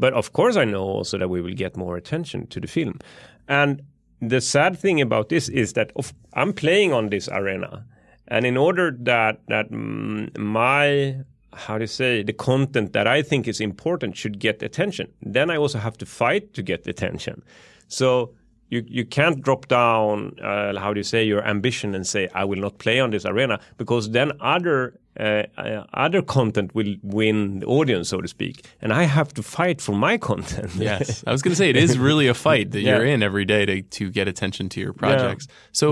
But 0.00 0.14
of 0.14 0.32
course, 0.32 0.56
I 0.56 0.64
know 0.64 0.82
also 0.82 1.18
that 1.18 1.28
we 1.28 1.42
will 1.42 1.54
get 1.54 1.76
more 1.76 1.96
attention 1.96 2.46
to 2.48 2.60
the 2.60 2.66
film. 2.66 2.98
And 3.46 3.82
the 4.20 4.40
sad 4.40 4.78
thing 4.78 5.00
about 5.00 5.28
this 5.28 5.48
is 5.48 5.74
that 5.74 5.92
of, 5.94 6.14
I'm 6.34 6.52
playing 6.54 6.92
on 6.92 7.10
this 7.10 7.28
arena, 7.28 7.84
and 8.28 8.46
in 8.46 8.56
order 8.56 8.96
that 9.00 9.40
that 9.48 9.70
mm, 9.70 10.36
my 10.38 11.16
how 11.52 11.78
to 11.78 11.86
say 11.86 12.22
the 12.22 12.32
content 12.32 12.92
that 12.92 13.06
I 13.06 13.22
think 13.22 13.46
is 13.46 13.60
important 13.60 14.16
should 14.16 14.38
get 14.38 14.62
attention, 14.62 15.12
then 15.20 15.50
I 15.50 15.56
also 15.56 15.78
have 15.78 15.98
to 15.98 16.06
fight 16.06 16.54
to 16.54 16.62
get 16.62 16.86
attention. 16.86 17.42
So 17.88 18.34
you 18.70 18.84
you 18.86 19.04
can't 19.04 19.42
drop 19.42 19.68
down 19.68 20.38
uh, 20.40 20.78
how 20.78 20.94
do 20.94 21.00
you 21.00 21.04
say 21.04 21.24
your 21.24 21.44
ambition 21.46 21.94
and 21.94 22.06
say 22.06 22.28
I 22.34 22.44
will 22.44 22.60
not 22.60 22.78
play 22.78 23.00
on 23.00 23.10
this 23.10 23.26
arena 23.26 23.58
because 23.76 24.10
then 24.10 24.32
other 24.40 24.98
uh, 25.20 25.60
uh, 25.60 25.84
other 26.06 26.22
content 26.22 26.74
will 26.74 26.94
win 27.02 27.60
the 27.60 27.66
audience 27.66 28.08
so 28.08 28.20
to 28.20 28.28
speak 28.28 28.54
and 28.82 28.92
I 28.92 29.04
have 29.18 29.30
to 29.34 29.42
fight 29.42 29.80
for 29.86 29.94
my 30.06 30.18
content. 30.18 30.70
Yes, 30.90 31.22
I 31.26 31.32
was 31.32 31.42
going 31.42 31.52
to 31.52 31.56
say 31.62 31.68
it 31.70 31.76
is 31.76 31.98
really 32.08 32.28
a 32.28 32.34
fight 32.34 32.70
that 32.72 32.80
Yeah. 32.80 32.96
you're 32.96 33.06
in 33.14 33.22
every 33.22 33.44
day 33.44 33.62
to 33.66 33.82
to 33.98 34.04
get 34.18 34.26
attention 34.28 34.68
to 34.74 34.78
your 34.80 34.92
projects. 35.02 35.44
So, 35.72 35.86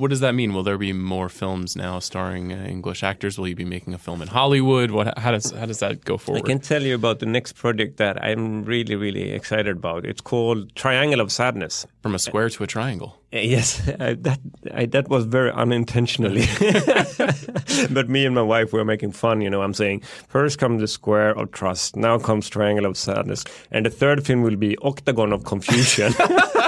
what 0.00 0.08
does 0.10 0.20
that 0.20 0.34
mean? 0.40 0.50
Will 0.54 0.64
there 0.68 0.78
be 0.78 0.92
more 0.92 1.28
films 1.28 1.76
now 1.76 2.00
starring 2.00 2.52
uh, 2.52 2.76
English 2.76 3.02
actors? 3.10 3.38
Will 3.38 3.48
you 3.52 3.56
be 3.56 3.70
making 3.76 3.94
a 3.94 3.98
film 4.06 4.22
in 4.22 4.28
Hollywood? 4.28 4.90
What? 4.90 5.06
How 5.24 5.32
does 5.36 5.46
how 5.60 5.66
does 5.66 5.78
that 5.84 5.94
go 6.10 6.16
forward? 6.18 6.42
I 6.44 6.46
can 6.52 6.58
tell 6.70 6.82
you 6.88 6.94
about 7.02 7.18
the 7.18 7.26
next 7.36 7.52
project 7.62 7.92
that 8.02 8.14
I'm 8.28 8.64
really 8.72 8.96
really 9.04 9.26
excited 9.38 9.76
about. 9.82 10.04
It's 10.10 10.20
called 10.32 10.58
Triangle 10.74 11.20
of 11.24 11.30
Sadness. 11.30 11.86
From 12.04 12.14
a 12.14 12.18
square 12.18 12.50
to 12.50 12.62
a 12.62 12.66
triangle. 12.66 13.16
Uh, 13.32 13.38
Yes, 13.38 13.80
I, 13.98 14.12
that 14.12 14.38
I, 14.74 14.84
that 14.84 15.08
was 15.08 15.24
very 15.24 15.50
unintentionally. 15.52 16.44
but 17.94 18.10
me 18.10 18.26
and 18.26 18.34
my 18.34 18.42
wife 18.42 18.74
were 18.74 18.84
making 18.84 19.12
fun. 19.12 19.40
You 19.40 19.48
know, 19.48 19.62
I'm 19.62 19.72
saying 19.72 20.02
first 20.28 20.58
comes 20.58 20.82
the 20.82 20.86
square 20.86 21.30
of 21.30 21.52
trust, 21.52 21.96
now 21.96 22.18
comes 22.18 22.50
triangle 22.50 22.84
of 22.84 22.98
sadness, 22.98 23.44
and 23.70 23.86
the 23.86 23.90
third 23.90 24.22
thing 24.22 24.42
will 24.42 24.56
be 24.56 24.76
octagon 24.82 25.32
of 25.32 25.44
confusion. 25.44 26.12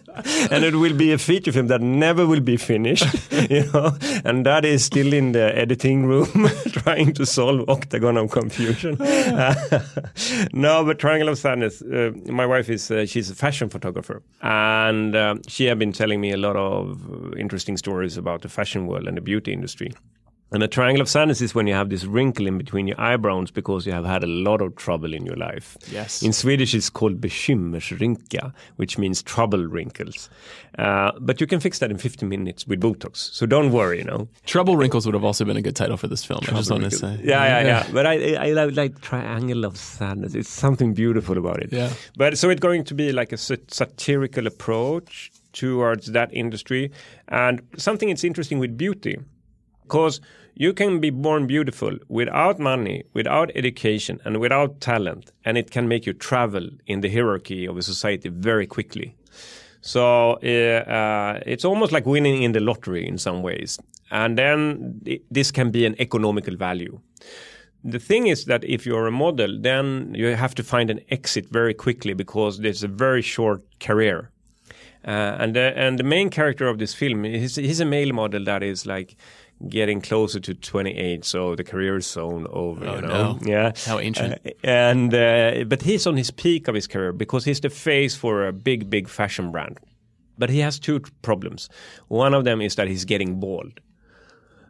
and 0.50 0.64
it 0.64 0.74
will 0.74 0.94
be 0.96 1.12
a 1.12 1.18
feature 1.18 1.52
film 1.52 1.66
that 1.68 1.80
never 1.80 2.26
will 2.26 2.40
be 2.40 2.56
finished, 2.56 3.06
you 3.50 3.70
know, 3.72 3.96
and 4.24 4.46
that 4.46 4.64
is 4.64 4.84
still 4.84 5.12
in 5.12 5.32
the 5.32 5.56
editing 5.56 6.06
room 6.06 6.48
trying 6.72 7.12
to 7.14 7.26
solve 7.26 7.68
octagon 7.68 8.16
of 8.16 8.30
confusion. 8.30 8.96
no, 10.52 10.84
but 10.84 10.98
Triangle 10.98 11.28
of 11.28 11.38
Sadness. 11.38 11.82
Uh, 11.82 12.12
my 12.26 12.46
wife 12.46 12.68
is 12.68 12.90
uh, 12.90 13.06
she's 13.06 13.30
a 13.30 13.34
fashion 13.34 13.68
photographer, 13.68 14.22
and 14.42 15.16
um, 15.16 15.42
she 15.48 15.66
had 15.66 15.78
been 15.78 15.92
telling 15.92 16.20
me 16.20 16.32
a 16.32 16.36
lot 16.36 16.56
of 16.56 17.10
uh, 17.10 17.36
interesting 17.36 17.76
stories 17.76 18.16
about 18.16 18.42
the 18.42 18.48
fashion 18.48 18.86
world 18.86 19.06
and 19.06 19.16
the 19.16 19.20
beauty 19.20 19.52
industry. 19.52 19.92
And 20.52 20.62
a 20.62 20.68
triangle 20.68 21.00
of 21.00 21.08
sadness 21.08 21.40
is 21.40 21.54
when 21.54 21.66
you 21.66 21.74
have 21.74 21.88
this 21.88 22.04
wrinkle 22.04 22.46
in 22.46 22.58
between 22.58 22.86
your 22.86 23.00
eyebrows 23.00 23.50
because 23.50 23.86
you 23.86 23.92
have 23.92 24.04
had 24.04 24.22
a 24.22 24.26
lot 24.26 24.60
of 24.60 24.76
trouble 24.76 25.14
in 25.14 25.24
your 25.24 25.36
life. 25.36 25.78
Yes. 25.90 26.22
In 26.22 26.32
Swedish, 26.32 26.74
it's 26.74 26.90
called 26.90 27.20
bekymmersrynka, 27.20 28.52
which 28.76 28.98
means 28.98 29.22
trouble 29.22 29.64
wrinkles. 29.66 30.28
Uh, 30.78 31.12
but 31.20 31.40
you 31.40 31.46
can 31.46 31.60
fix 31.60 31.78
that 31.78 31.90
in 31.90 31.98
15 31.98 32.28
minutes 32.28 32.66
with 32.66 32.80
Botox. 32.80 33.16
So 33.32 33.46
don't 33.46 33.72
worry, 33.72 33.98
you 33.98 34.04
know. 34.04 34.28
Trouble 34.46 34.76
Wrinkles 34.76 35.06
would 35.06 35.14
have 35.14 35.24
also 35.24 35.44
been 35.44 35.56
a 35.56 35.62
good 35.62 35.76
title 35.76 35.96
for 35.96 36.08
this 36.08 36.24
film. 36.24 36.40
I 36.48 36.52
just 36.52 36.70
want 36.70 36.84
to 36.84 36.90
say. 36.90 37.20
Yeah, 37.22 37.44
yeah, 37.44 37.60
yeah. 37.62 37.86
But 37.92 38.06
I, 38.06 38.34
I, 38.34 38.52
like, 38.52 38.76
like 38.76 39.00
triangle 39.00 39.64
of 39.64 39.76
sadness. 39.76 40.34
It's 40.34 40.48
something 40.48 40.94
beautiful 40.94 41.36
about 41.36 41.62
it. 41.62 41.72
Yeah. 41.72 41.92
But 42.16 42.38
so 42.38 42.48
it's 42.50 42.60
going 42.60 42.84
to 42.84 42.94
be 42.94 43.12
like 43.12 43.32
a 43.32 43.36
sat- 43.36 43.72
satirical 43.72 44.46
approach 44.46 45.30
towards 45.52 46.12
that 46.12 46.32
industry, 46.32 46.90
and 47.28 47.60
something 47.76 48.08
that's 48.08 48.24
interesting 48.24 48.58
with 48.58 48.78
beauty, 48.78 49.18
because 49.82 50.20
you 50.54 50.72
can 50.72 51.00
be 51.00 51.10
born 51.10 51.46
beautiful 51.46 51.96
without 52.08 52.58
money, 52.58 53.04
without 53.14 53.50
education, 53.54 54.20
and 54.24 54.38
without 54.38 54.80
talent, 54.80 55.32
and 55.44 55.56
it 55.56 55.70
can 55.70 55.88
make 55.88 56.06
you 56.06 56.12
travel 56.12 56.68
in 56.86 57.00
the 57.00 57.08
hierarchy 57.08 57.66
of 57.66 57.76
a 57.76 57.82
society 57.82 58.28
very 58.28 58.66
quickly. 58.66 59.14
So 59.80 60.38
uh, 60.42 60.90
uh, 60.90 61.40
it's 61.44 61.64
almost 61.64 61.92
like 61.92 62.06
winning 62.06 62.42
in 62.42 62.52
the 62.52 62.60
lottery 62.60 63.06
in 63.06 63.18
some 63.18 63.42
ways. 63.42 63.78
And 64.10 64.38
then 64.38 65.00
this 65.30 65.50
can 65.50 65.70
be 65.70 65.86
an 65.86 65.96
economical 65.98 66.56
value. 66.56 67.00
The 67.82 67.98
thing 67.98 68.28
is 68.28 68.44
that 68.44 68.62
if 68.62 68.86
you're 68.86 69.08
a 69.08 69.10
model, 69.10 69.58
then 69.60 70.14
you 70.14 70.26
have 70.36 70.54
to 70.54 70.62
find 70.62 70.90
an 70.90 71.00
exit 71.10 71.48
very 71.50 71.74
quickly 71.74 72.14
because 72.14 72.58
there's 72.58 72.84
a 72.84 72.88
very 72.88 73.22
short 73.22 73.62
career. 73.80 74.30
Uh, 75.04 75.36
and 75.40 75.56
the, 75.56 75.76
and 75.76 75.98
the 75.98 76.04
main 76.04 76.30
character 76.30 76.68
of 76.68 76.78
this 76.78 76.94
film, 76.94 77.24
he's, 77.24 77.56
he's 77.56 77.80
a 77.80 77.84
male 77.84 78.12
model 78.12 78.44
that 78.44 78.62
is 78.62 78.86
like 78.86 79.16
getting 79.68 80.00
closer 80.00 80.40
to 80.40 80.54
28, 80.54 81.24
so 81.24 81.54
the 81.54 81.64
career 81.64 81.96
is 81.96 82.06
soon 82.06 82.46
over. 82.50 82.86
Oh, 82.86 82.94
you 82.96 83.00
know? 83.02 83.08
no. 83.08 83.38
Yeah, 83.42 83.72
How 83.86 83.98
ancient. 83.98 84.34
Uh, 84.44 84.50
and 84.64 85.14
uh, 85.14 85.64
but 85.64 85.82
he's 85.82 86.06
on 86.06 86.16
his 86.16 86.30
peak 86.30 86.68
of 86.68 86.74
his 86.74 86.86
career 86.86 87.12
because 87.12 87.44
he's 87.44 87.60
the 87.60 87.70
face 87.70 88.14
for 88.14 88.46
a 88.46 88.52
big, 88.52 88.90
big 88.90 89.08
fashion 89.08 89.50
brand. 89.50 89.78
But 90.38 90.50
he 90.50 90.58
has 90.60 90.78
two 90.78 91.00
problems. 91.22 91.68
One 92.08 92.34
of 92.34 92.44
them 92.44 92.60
is 92.60 92.74
that 92.76 92.88
he's 92.88 93.04
getting 93.04 93.38
bald. 93.38 93.80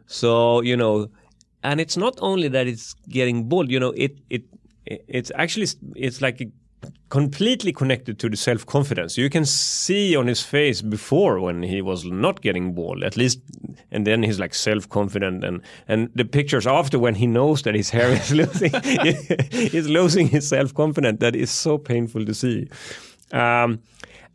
So 0.05 0.61
you 0.61 0.75
know, 0.75 1.09
and 1.63 1.79
it's 1.79 1.97
not 1.97 2.17
only 2.21 2.47
that 2.49 2.67
it's 2.67 2.93
getting 3.09 3.47
bald. 3.49 3.71
You 3.71 3.79
know, 3.79 3.93
it 3.95 4.19
it 4.29 4.43
it's 4.85 5.31
actually 5.35 5.67
it's 5.95 6.21
like 6.21 6.41
completely 7.09 7.71
connected 7.71 8.19
to 8.19 8.29
the 8.29 8.37
self 8.37 8.65
confidence. 8.65 9.17
You 9.17 9.29
can 9.29 9.45
see 9.45 10.15
on 10.15 10.27
his 10.27 10.41
face 10.41 10.81
before 10.81 11.39
when 11.39 11.63
he 11.63 11.81
was 11.81 12.05
not 12.05 12.41
getting 12.41 12.73
bald, 12.73 13.03
at 13.03 13.17
least, 13.17 13.39
and 13.91 14.07
then 14.07 14.23
he's 14.23 14.39
like 14.39 14.53
self 14.53 14.89
confident, 14.89 15.43
and 15.43 15.61
and 15.87 16.09
the 16.15 16.25
pictures 16.25 16.67
after 16.67 16.99
when 16.99 17.15
he 17.15 17.27
knows 17.27 17.61
that 17.63 17.75
his 17.75 17.89
hair 17.89 18.09
is 18.09 18.31
losing, 18.41 18.71
he's 19.51 19.87
losing 19.87 20.27
his 20.27 20.47
self 20.47 20.73
confidence. 20.73 21.19
That 21.19 21.35
is 21.35 21.51
so 21.51 21.77
painful 21.77 22.25
to 22.25 22.33
see. 22.33 22.67
Um, 23.31 23.79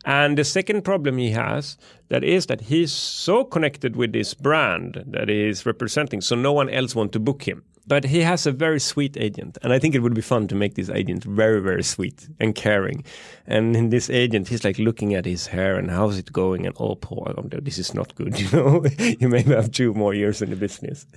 and 0.05 0.37
the 0.37 0.43
second 0.43 0.83
problem 0.83 1.17
he 1.17 1.31
has 1.31 1.77
that 2.07 2.23
is 2.23 2.45
that 2.45 2.61
he's 2.61 2.91
so 2.91 3.43
connected 3.43 3.95
with 3.95 4.13
this 4.13 4.33
brand 4.33 5.03
that 5.07 5.29
he 5.29 5.47
is 5.47 5.65
representing, 5.65 6.21
so 6.21 6.35
no 6.35 6.53
one 6.53 6.69
else 6.69 6.95
want 6.95 7.11
to 7.13 7.19
book 7.19 7.43
him. 7.43 7.63
But 7.89 8.03
he 8.03 8.21
has 8.21 8.45
a 8.45 8.51
very 8.51 8.79
sweet 8.79 9.17
agent, 9.17 9.57
and 9.63 9.73
I 9.73 9.79
think 9.79 9.95
it 9.95 9.99
would 9.99 10.13
be 10.13 10.21
fun 10.21 10.47
to 10.49 10.55
make 10.55 10.75
this 10.75 10.91
agent 10.91 11.23
very, 11.23 11.59
very 11.59 11.81
sweet 11.81 12.29
and 12.39 12.53
caring. 12.53 13.03
And 13.47 13.75
in 13.75 13.89
this 13.89 14.11
agent, 14.11 14.47
he's 14.47 14.63
like 14.63 14.77
looking 14.77 15.15
at 15.15 15.25
his 15.25 15.47
hair 15.47 15.75
and 15.75 15.89
how's 15.89 16.19
it 16.19 16.31
going, 16.31 16.67
and 16.67 16.75
oh, 16.79 16.95
poor, 16.95 17.33
oh, 17.35 17.49
this 17.51 17.79
is 17.79 17.95
not 17.95 18.13
good. 18.15 18.39
You 18.39 18.49
know, 18.51 18.85
you 19.19 19.27
maybe 19.27 19.55
have 19.55 19.71
two 19.71 19.93
more 19.95 20.13
years 20.13 20.41
in 20.41 20.51
the 20.51 20.55
business. 20.55 21.07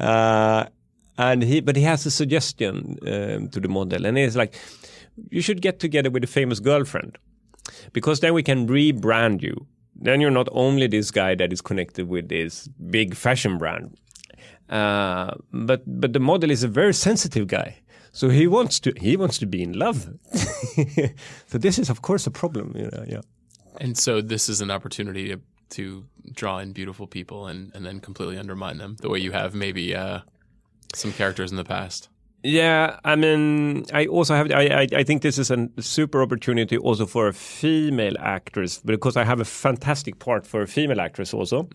Uh, 0.00 0.66
and 1.16 1.42
he, 1.44 1.60
but 1.60 1.76
he 1.76 1.82
has 1.82 2.04
a 2.06 2.10
suggestion 2.10 2.98
um, 3.02 3.48
to 3.50 3.60
the 3.60 3.68
model, 3.68 4.04
and 4.04 4.18
he's 4.18 4.36
like, 4.36 4.54
you 5.30 5.40
should 5.40 5.62
get 5.62 5.78
together 5.78 6.10
with 6.10 6.24
a 6.24 6.26
famous 6.26 6.58
girlfriend, 6.58 7.18
because 7.92 8.18
then 8.18 8.34
we 8.34 8.42
can 8.42 8.66
rebrand 8.66 9.42
you. 9.42 9.66
Then 9.94 10.20
you're 10.20 10.32
not 10.32 10.48
only 10.50 10.88
this 10.88 11.12
guy 11.12 11.36
that 11.36 11.52
is 11.52 11.62
connected 11.62 12.08
with 12.08 12.28
this 12.28 12.68
big 12.90 13.14
fashion 13.14 13.58
brand, 13.58 13.96
uh, 14.68 15.34
but 15.52 15.82
but 15.86 16.12
the 16.12 16.20
model 16.20 16.50
is 16.50 16.62
a 16.62 16.68
very 16.68 16.94
sensitive 16.94 17.46
guy. 17.46 17.78
So 18.12 18.30
he 18.30 18.46
wants 18.46 18.80
to 18.80 18.92
he 19.00 19.16
wants 19.16 19.38
to 19.38 19.46
be 19.46 19.62
in 19.62 19.72
love. 19.72 20.08
so 21.46 21.58
this 21.58 21.78
is 21.78 21.90
of 21.90 22.02
course 22.02 22.26
a 22.26 22.30
problem. 22.30 22.72
You 22.74 22.90
know, 22.92 23.04
yeah. 23.06 23.20
And 23.80 23.96
so 23.96 24.20
this 24.22 24.48
is 24.48 24.60
an 24.60 24.70
opportunity 24.70 25.28
to, 25.28 25.40
to 25.70 26.04
draw 26.32 26.58
in 26.58 26.72
beautiful 26.72 27.06
people 27.06 27.46
and, 27.46 27.70
and 27.74 27.84
then 27.84 28.00
completely 28.00 28.38
undermine 28.38 28.78
them 28.78 28.96
the 29.00 29.10
way 29.10 29.18
you 29.18 29.32
have 29.32 29.54
maybe 29.54 29.94
uh, 29.94 30.20
some 30.94 31.12
characters 31.12 31.50
in 31.50 31.56
the 31.56 31.64
past. 31.64 32.08
Yeah, 32.42 33.00
I 33.04 33.16
mean, 33.16 33.86
I 33.92 34.06
also 34.06 34.34
have. 34.34 34.52
I, 34.52 34.66
I, 34.82 34.86
I 34.98 35.02
think 35.02 35.22
this 35.22 35.36
is 35.36 35.50
a 35.50 35.68
super 35.80 36.22
opportunity 36.22 36.76
also 36.78 37.04
for 37.04 37.26
a 37.26 37.32
female 37.32 38.14
actress 38.20 38.78
because 38.84 39.16
I 39.16 39.24
have 39.24 39.40
a 39.40 39.44
fantastic 39.44 40.18
part 40.20 40.46
for 40.46 40.62
a 40.62 40.66
female 40.68 41.00
actress 41.00 41.34
also. 41.34 41.68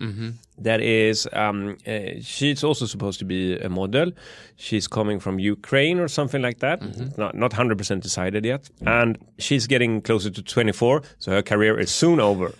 That 0.60 0.80
is, 0.80 1.28
um, 1.34 1.78
uh, 1.88 2.22
she's 2.22 2.64
also 2.64 2.86
supposed 2.86 3.20
to 3.20 3.26
be 3.26 3.58
a 3.58 3.68
model. 3.68 4.12
She's 4.56 4.88
coming 4.88 5.20
from 5.20 5.40
Ukraine 5.40 6.00
or 6.00 6.08
something 6.08 6.42
like 6.42 6.60
that. 6.60 6.82
Not 7.18 7.36
not 7.36 7.52
hundred 7.54 7.78
percent 7.78 8.04
decided 8.04 8.46
yet, 8.46 8.70
and 8.86 9.18
she's 9.40 9.68
getting 9.68 10.00
closer 10.02 10.30
to 10.30 10.42
twenty 10.42 10.72
four, 10.72 11.02
so 11.20 11.32
her 11.32 11.42
career 11.42 11.80
is 11.80 11.92
soon 11.92 12.20
over. 12.22 12.54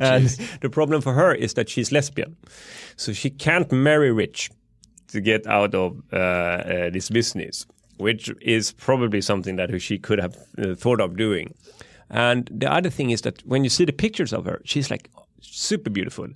and 0.00 0.28
the 0.60 0.68
problem 0.70 1.00
for 1.00 1.14
her 1.14 1.32
is 1.32 1.54
that 1.54 1.68
she's 1.70 1.92
lesbian, 1.92 2.36
so 2.96 3.12
she 3.14 3.30
can't 3.30 3.72
marry 3.72 4.12
rich 4.12 4.50
to 5.08 5.20
get 5.20 5.46
out 5.46 5.74
of 5.74 6.02
uh, 6.12 6.16
uh, 6.16 6.90
this 6.90 7.08
business, 7.10 7.66
which 7.96 8.30
is 8.40 8.72
probably 8.72 9.20
something 9.20 9.56
that 9.56 9.80
she 9.80 9.98
could 9.98 10.20
have 10.20 10.36
uh, 10.58 10.74
thought 10.74 11.00
of 11.00 11.16
doing. 11.16 11.54
And 12.10 12.48
the 12.52 12.72
other 12.72 12.90
thing 12.90 13.10
is 13.10 13.22
that 13.22 13.44
when 13.46 13.64
you 13.64 13.70
see 13.70 13.84
the 13.84 13.92
pictures 13.92 14.32
of 14.32 14.44
her, 14.44 14.60
she's 14.64 14.90
like 14.90 15.10
super 15.40 15.90
beautiful. 15.90 16.28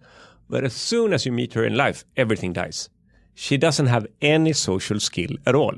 But 0.48 0.64
as 0.64 0.74
soon 0.74 1.12
as 1.12 1.24
you 1.24 1.32
meet 1.32 1.54
her 1.54 1.64
in 1.64 1.76
life, 1.76 2.04
everything 2.16 2.52
dies. 2.52 2.88
She 3.34 3.56
doesn't 3.56 3.86
have 3.86 4.06
any 4.20 4.52
social 4.52 5.00
skill 5.00 5.30
at 5.46 5.54
all. 5.54 5.74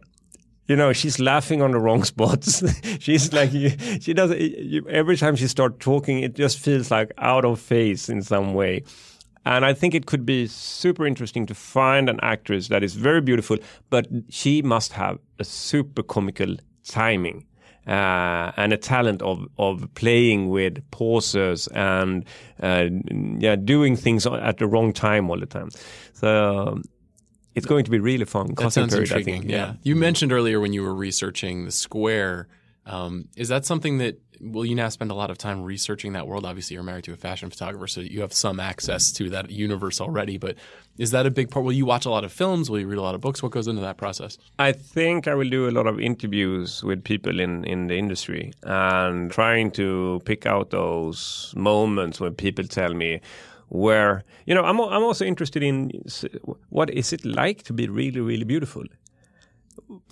You 0.66 0.76
know, 0.76 0.92
she's 0.92 1.20
laughing 1.20 1.62
on 1.62 1.72
the 1.72 1.78
wrong 1.78 2.04
spots. 2.12 2.62
she's 2.98 3.32
like, 3.32 3.50
she 3.50 4.14
does 4.14 4.30
you, 4.32 4.86
every 4.88 5.16
time 5.16 5.36
she 5.36 5.46
starts 5.46 5.76
talking, 5.78 6.20
it 6.20 6.34
just 6.34 6.58
feels 6.58 6.90
like 6.90 7.12
out 7.18 7.44
of 7.44 7.60
phase 7.60 8.08
in 8.08 8.22
some 8.22 8.54
way. 8.54 8.82
And 9.44 9.64
I 9.64 9.74
think 9.74 9.94
it 9.94 10.06
could 10.06 10.24
be 10.24 10.46
super 10.46 11.06
interesting 11.06 11.46
to 11.46 11.54
find 11.54 12.08
an 12.08 12.18
actress 12.22 12.68
that 12.68 12.82
is 12.82 12.94
very 12.94 13.20
beautiful, 13.20 13.58
but 13.90 14.06
she 14.28 14.62
must 14.62 14.92
have 14.92 15.18
a 15.38 15.44
super 15.44 16.02
comical 16.02 16.56
timing. 16.86 17.46
Uh, 17.86 18.50
and 18.56 18.72
a 18.72 18.78
talent 18.78 19.20
of 19.20 19.46
of 19.58 19.86
playing 19.94 20.48
with 20.48 20.82
pauses 20.90 21.66
and 21.74 22.24
uh, 22.62 22.86
yeah, 23.38 23.56
doing 23.56 23.94
things 23.94 24.26
at 24.26 24.56
the 24.56 24.66
wrong 24.66 24.90
time 24.90 25.28
all 25.28 25.38
the 25.38 25.44
time. 25.44 25.68
So 26.14 26.80
it's 27.54 27.66
going 27.66 27.84
to 27.84 27.90
be 27.90 27.98
really 27.98 28.24
fun. 28.24 28.54
That 28.54 28.72
sounds 28.72 28.94
period, 28.94 29.12
I 29.12 29.18
intriguing. 29.18 29.42
think. 29.42 29.52
yeah. 29.52 29.74
You 29.82 29.96
mentioned 29.96 30.32
earlier 30.32 30.60
when 30.60 30.72
you 30.72 30.82
were 30.82 30.94
researching 30.94 31.66
the 31.66 31.70
square. 31.72 32.48
Um, 32.86 33.28
is 33.36 33.48
that 33.48 33.66
something 33.66 33.98
that 33.98 34.18
will 34.40 34.64
you 34.64 34.74
now 34.74 34.88
spend 34.88 35.10
a 35.10 35.14
lot 35.14 35.30
of 35.30 35.38
time 35.38 35.62
researching 35.62 36.12
that 36.12 36.26
world? 36.26 36.44
Obviously, 36.44 36.74
you're 36.74 36.82
married 36.82 37.04
to 37.04 37.12
a 37.12 37.16
fashion 37.16 37.50
photographer, 37.50 37.86
so 37.86 38.00
you 38.00 38.20
have 38.20 38.32
some 38.32 38.60
access 38.60 39.12
to 39.12 39.30
that 39.30 39.50
universe 39.50 40.00
already. 40.00 40.38
But 40.38 40.56
is 40.98 41.10
that 41.10 41.26
a 41.26 41.30
big 41.30 41.50
part? 41.50 41.64
Will 41.64 41.72
you 41.72 41.86
watch 41.86 42.06
a 42.06 42.10
lot 42.10 42.24
of 42.24 42.32
films? 42.32 42.70
Will 42.70 42.80
you 42.80 42.86
read 42.86 42.98
a 42.98 43.02
lot 43.02 43.14
of 43.14 43.20
books? 43.20 43.42
What 43.42 43.52
goes 43.52 43.66
into 43.66 43.82
that 43.82 43.96
process? 43.96 44.38
I 44.58 44.72
think 44.72 45.28
I 45.28 45.34
will 45.34 45.50
do 45.50 45.68
a 45.68 45.72
lot 45.72 45.86
of 45.86 46.00
interviews 46.00 46.82
with 46.82 47.02
people 47.04 47.40
in, 47.40 47.64
in 47.64 47.88
the 47.88 47.96
industry 47.96 48.52
and 48.62 49.30
trying 49.30 49.70
to 49.72 50.20
pick 50.24 50.46
out 50.46 50.70
those 50.70 51.52
moments 51.56 52.20
when 52.20 52.34
people 52.34 52.64
tell 52.64 52.94
me 52.94 53.20
where 53.68 54.22
you 54.46 54.54
know 54.54 54.62
I'm 54.62 54.78
I'm 54.80 55.02
also 55.02 55.24
interested 55.24 55.62
in 55.62 55.90
what 56.68 56.90
is 56.90 57.12
it 57.12 57.24
like 57.24 57.62
to 57.64 57.72
be 57.72 57.88
really 57.88 58.20
really 58.20 58.44
beautiful. 58.44 58.84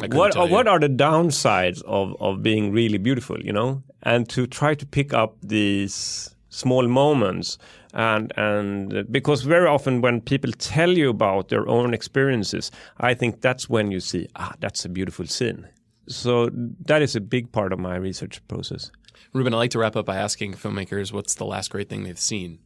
What 0.09 0.37
are, 0.37 0.46
what 0.46 0.68
are 0.68 0.79
the 0.79 0.88
downsides 0.88 1.83
of 1.83 2.16
of 2.20 2.42
being 2.42 2.72
really 2.72 2.98
beautiful? 2.98 3.40
You 3.40 3.53
know, 3.53 3.83
and 4.03 4.29
to 4.31 4.46
try 4.46 4.75
to 4.75 4.87
pick 4.87 5.12
up 5.12 5.37
these 5.42 6.35
small 6.48 6.87
moments 6.87 7.57
and 7.94 8.33
and 8.37 9.11
because 9.11 9.42
very 9.42 9.66
often 9.66 10.03
when 10.03 10.20
people 10.20 10.53
tell 10.53 10.90
you 10.90 11.09
about 11.09 11.48
their 11.48 11.66
own 11.66 11.94
experiences 11.94 12.70
i 13.01 13.14
think 13.14 13.40
that's 13.40 13.70
when 13.70 13.90
you 13.90 14.01
see 14.01 14.29
ah 14.37 14.53
that's 14.61 14.85
a 14.85 14.88
beautiful 14.90 15.27
scene 15.27 15.66
so 16.07 16.51
that 16.85 17.01
is 17.01 17.16
a 17.16 17.22
big 17.22 17.51
part 17.53 17.72
of 17.72 17.79
my 17.79 17.96
research 17.96 18.46
process 18.48 18.90
Ruben, 19.33 19.55
I 19.55 19.57
like 19.57 19.70
to 19.70 19.79
wrap 19.79 19.96
up 19.96 20.05
by 20.05 20.16
asking 20.16 20.55
filmmakers 20.55 21.11
what's 21.11 21.35
the 21.35 21.46
last 21.46 21.70
great 21.70 21.88
thing 21.88 22.03
they've 22.05 22.18
seen. 22.18 22.59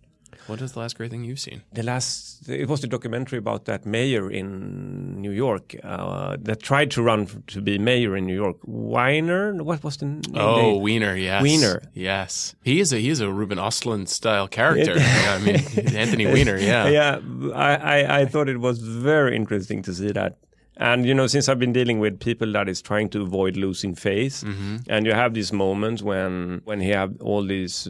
What 0.47 0.61
is 0.63 0.73
the 0.73 0.81
last 0.81 0.97
great 0.97 1.11
thing 1.11 1.25
you've 1.25 1.41
seen? 1.41 1.63
the 1.73 1.83
last 1.83 2.49
it 2.49 2.69
was 2.69 2.81
the 2.81 2.87
documentary 2.87 3.39
about 3.39 3.65
that 3.65 3.85
mayor 3.87 4.31
in 4.31 5.21
new 5.21 5.31
york 5.33 5.75
uh, 5.83 6.37
that 6.41 6.63
tried 6.63 6.91
to 6.93 7.03
run 7.03 7.27
to 7.49 7.61
be 7.61 7.79
mayor 7.79 8.17
in 8.17 8.27
new 8.27 8.35
york 8.35 8.57
weiner 8.65 9.53
what 9.63 9.83
was 9.85 9.97
the 9.97 10.07
name 10.07 10.23
Oh, 10.35 10.77
Weiner, 10.79 11.15
yes. 11.17 11.43
Weiner. 11.43 11.83
Yes. 11.95 12.55
He 12.63 12.81
is 12.81 12.93
a 12.93 12.99
he 12.99 13.11
is 13.11 13.21
a 13.21 13.31
Ruben 13.31 13.59
Ostlund 13.59 14.09
style 14.09 14.49
character. 14.49 14.95
Yeah, 14.97 15.39
I 15.41 15.45
mean 15.45 15.57
Anthony 15.97 16.27
Weiner, 16.27 16.59
yeah. 16.59 16.89
yeah, 16.99 17.19
I, 17.55 17.73
I, 17.97 18.21
I 18.21 18.25
thought 18.27 18.49
it 18.49 18.59
was 18.59 18.79
very 18.81 19.35
interesting 19.37 19.83
to 19.83 19.93
see 19.95 20.13
that. 20.13 20.37
And 20.79 21.07
you 21.07 21.15
know, 21.15 21.27
since 21.27 21.49
I've 21.49 21.59
been 21.59 21.73
dealing 21.73 22.01
with 22.01 22.21
people 22.21 22.53
that 22.53 22.69
is 22.69 22.83
trying 22.83 23.09
to 23.11 23.23
avoid 23.23 23.57
losing 23.57 23.95
face, 23.95 24.43
and 24.89 25.07
you 25.07 25.12
have 25.12 25.33
these 25.33 25.53
moments 25.53 26.03
when 26.03 26.61
when 26.65 26.81
he 26.81 26.91
have 26.91 27.19
all 27.21 27.43
these 27.45 27.89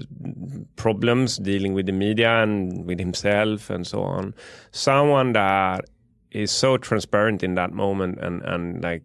problems 0.77 1.38
dealing 1.38 1.75
with 1.75 1.87
the 1.87 1.92
media 1.92 2.42
and 2.42 2.87
with 2.87 3.01
himself 3.01 3.70
and 3.70 3.87
so 3.87 4.03
on. 4.03 4.35
Someone 4.70 5.33
that 5.33 5.85
is 6.31 6.53
so 6.53 6.77
transparent 6.77 7.42
in 7.42 7.55
that 7.57 7.72
moment 7.72 8.18
and 8.20 8.42
and 8.42 8.83
like 8.85 9.03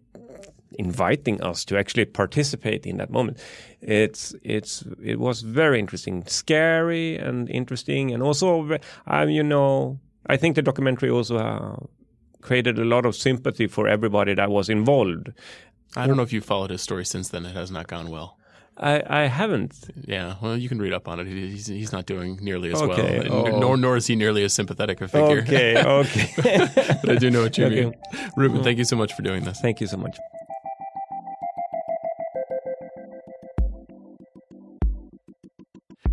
inviting 0.78 1.42
us 1.42 1.64
to 1.64 1.76
actually 1.76 2.04
participate 2.04 2.86
in 2.86 2.98
that 2.98 3.10
moment. 3.10 3.38
It's 3.80 4.34
it's 4.42 4.84
it 5.02 5.18
was 5.18 5.40
very 5.42 5.78
interesting, 5.78 6.24
scary 6.26 7.16
and 7.16 7.50
interesting, 7.50 8.12
and 8.12 8.22
also 8.22 8.78
um, 9.06 9.28
you 9.28 9.42
know 9.42 9.98
I 10.26 10.36
think 10.36 10.54
the 10.54 10.62
documentary 10.62 11.10
also 11.10 11.36
uh, 11.36 11.76
created 12.42 12.78
a 12.78 12.84
lot 12.84 13.06
of 13.06 13.16
sympathy 13.16 13.66
for 13.66 13.88
everybody 13.88 14.34
that 14.34 14.50
was 14.50 14.68
involved. 14.68 15.32
I 15.96 16.06
don't 16.06 16.16
know 16.16 16.22
if 16.22 16.32
you 16.32 16.40
followed 16.40 16.70
his 16.70 16.82
story 16.82 17.04
since 17.04 17.28
then. 17.28 17.46
It 17.46 17.54
has 17.54 17.70
not 17.70 17.86
gone 17.86 18.10
well. 18.10 18.38
I, 18.76 19.02
I 19.06 19.26
haven't. 19.26 19.90
Yeah, 20.06 20.36
well, 20.40 20.56
you 20.56 20.68
can 20.68 20.80
read 20.80 20.94
up 20.94 21.06
on 21.06 21.20
it. 21.20 21.26
He's, 21.26 21.66
he's 21.66 21.92
not 21.92 22.06
doing 22.06 22.38
nearly 22.40 22.72
as 22.72 22.80
Okay, 22.80 23.28
well, 23.28 23.54
oh. 23.54 23.60
nor 23.60 23.76
nor 23.76 23.96
is 23.96 24.06
he 24.06 24.16
nearly 24.16 24.44
as 24.44 24.54
sympathetic 24.54 25.00
a 25.02 25.08
figure. 25.08 25.42
Okay, 25.42 25.82
okay. 25.82 26.30
but 27.02 27.10
I 27.10 27.16
do 27.16 27.30
know 27.30 27.42
what 27.42 27.58
you 27.58 27.66
Okay. 27.66 27.84
mean. 27.84 27.94
Ruben, 28.36 28.60
mm. 28.60 28.64
thank 28.64 28.78
you 28.78 28.84
so 28.84 28.96
much 28.96 29.12
for 29.12 29.22
doing 29.22 29.44
this. 29.44 29.60
Thank 29.60 29.80
you 29.82 29.86
so 29.86 29.98
much. 29.98 30.16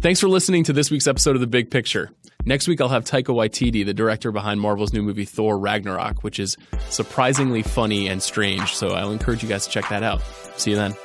Thanks 0.01 0.19
for 0.19 0.29
listening 0.29 0.63
to 0.65 0.73
this 0.73 0.89
week's 0.91 1.07
episode 1.07 1.35
of 1.35 1.41
The 1.41 1.47
Big 1.47 1.71
Picture. 1.71 2.11
Next 2.45 2.67
week, 2.67 2.79
I'll 2.79 2.89
have 2.89 3.03
Taika 3.03 3.25
Waititi, 3.35 3.85
the 3.85 3.93
director 3.93 4.31
behind 4.31 4.61
Marvel's 4.61 4.93
new 4.93 5.03
movie 5.03 5.25
Thor 5.25 5.57
Ragnarok, 5.57 6.23
which 6.23 6.39
is 6.39 6.57
surprisingly 6.89 7.63
funny 7.63 8.07
and 8.07 8.23
strange. 8.23 8.75
So 8.75 8.89
I'll 8.89 9.11
encourage 9.11 9.43
you 9.43 9.49
guys 9.49 9.65
to 9.65 9.71
check 9.71 9.89
that 9.89 10.03
out. 10.03 10.21
See 10.57 10.71
you 10.71 10.77
then. 10.77 10.95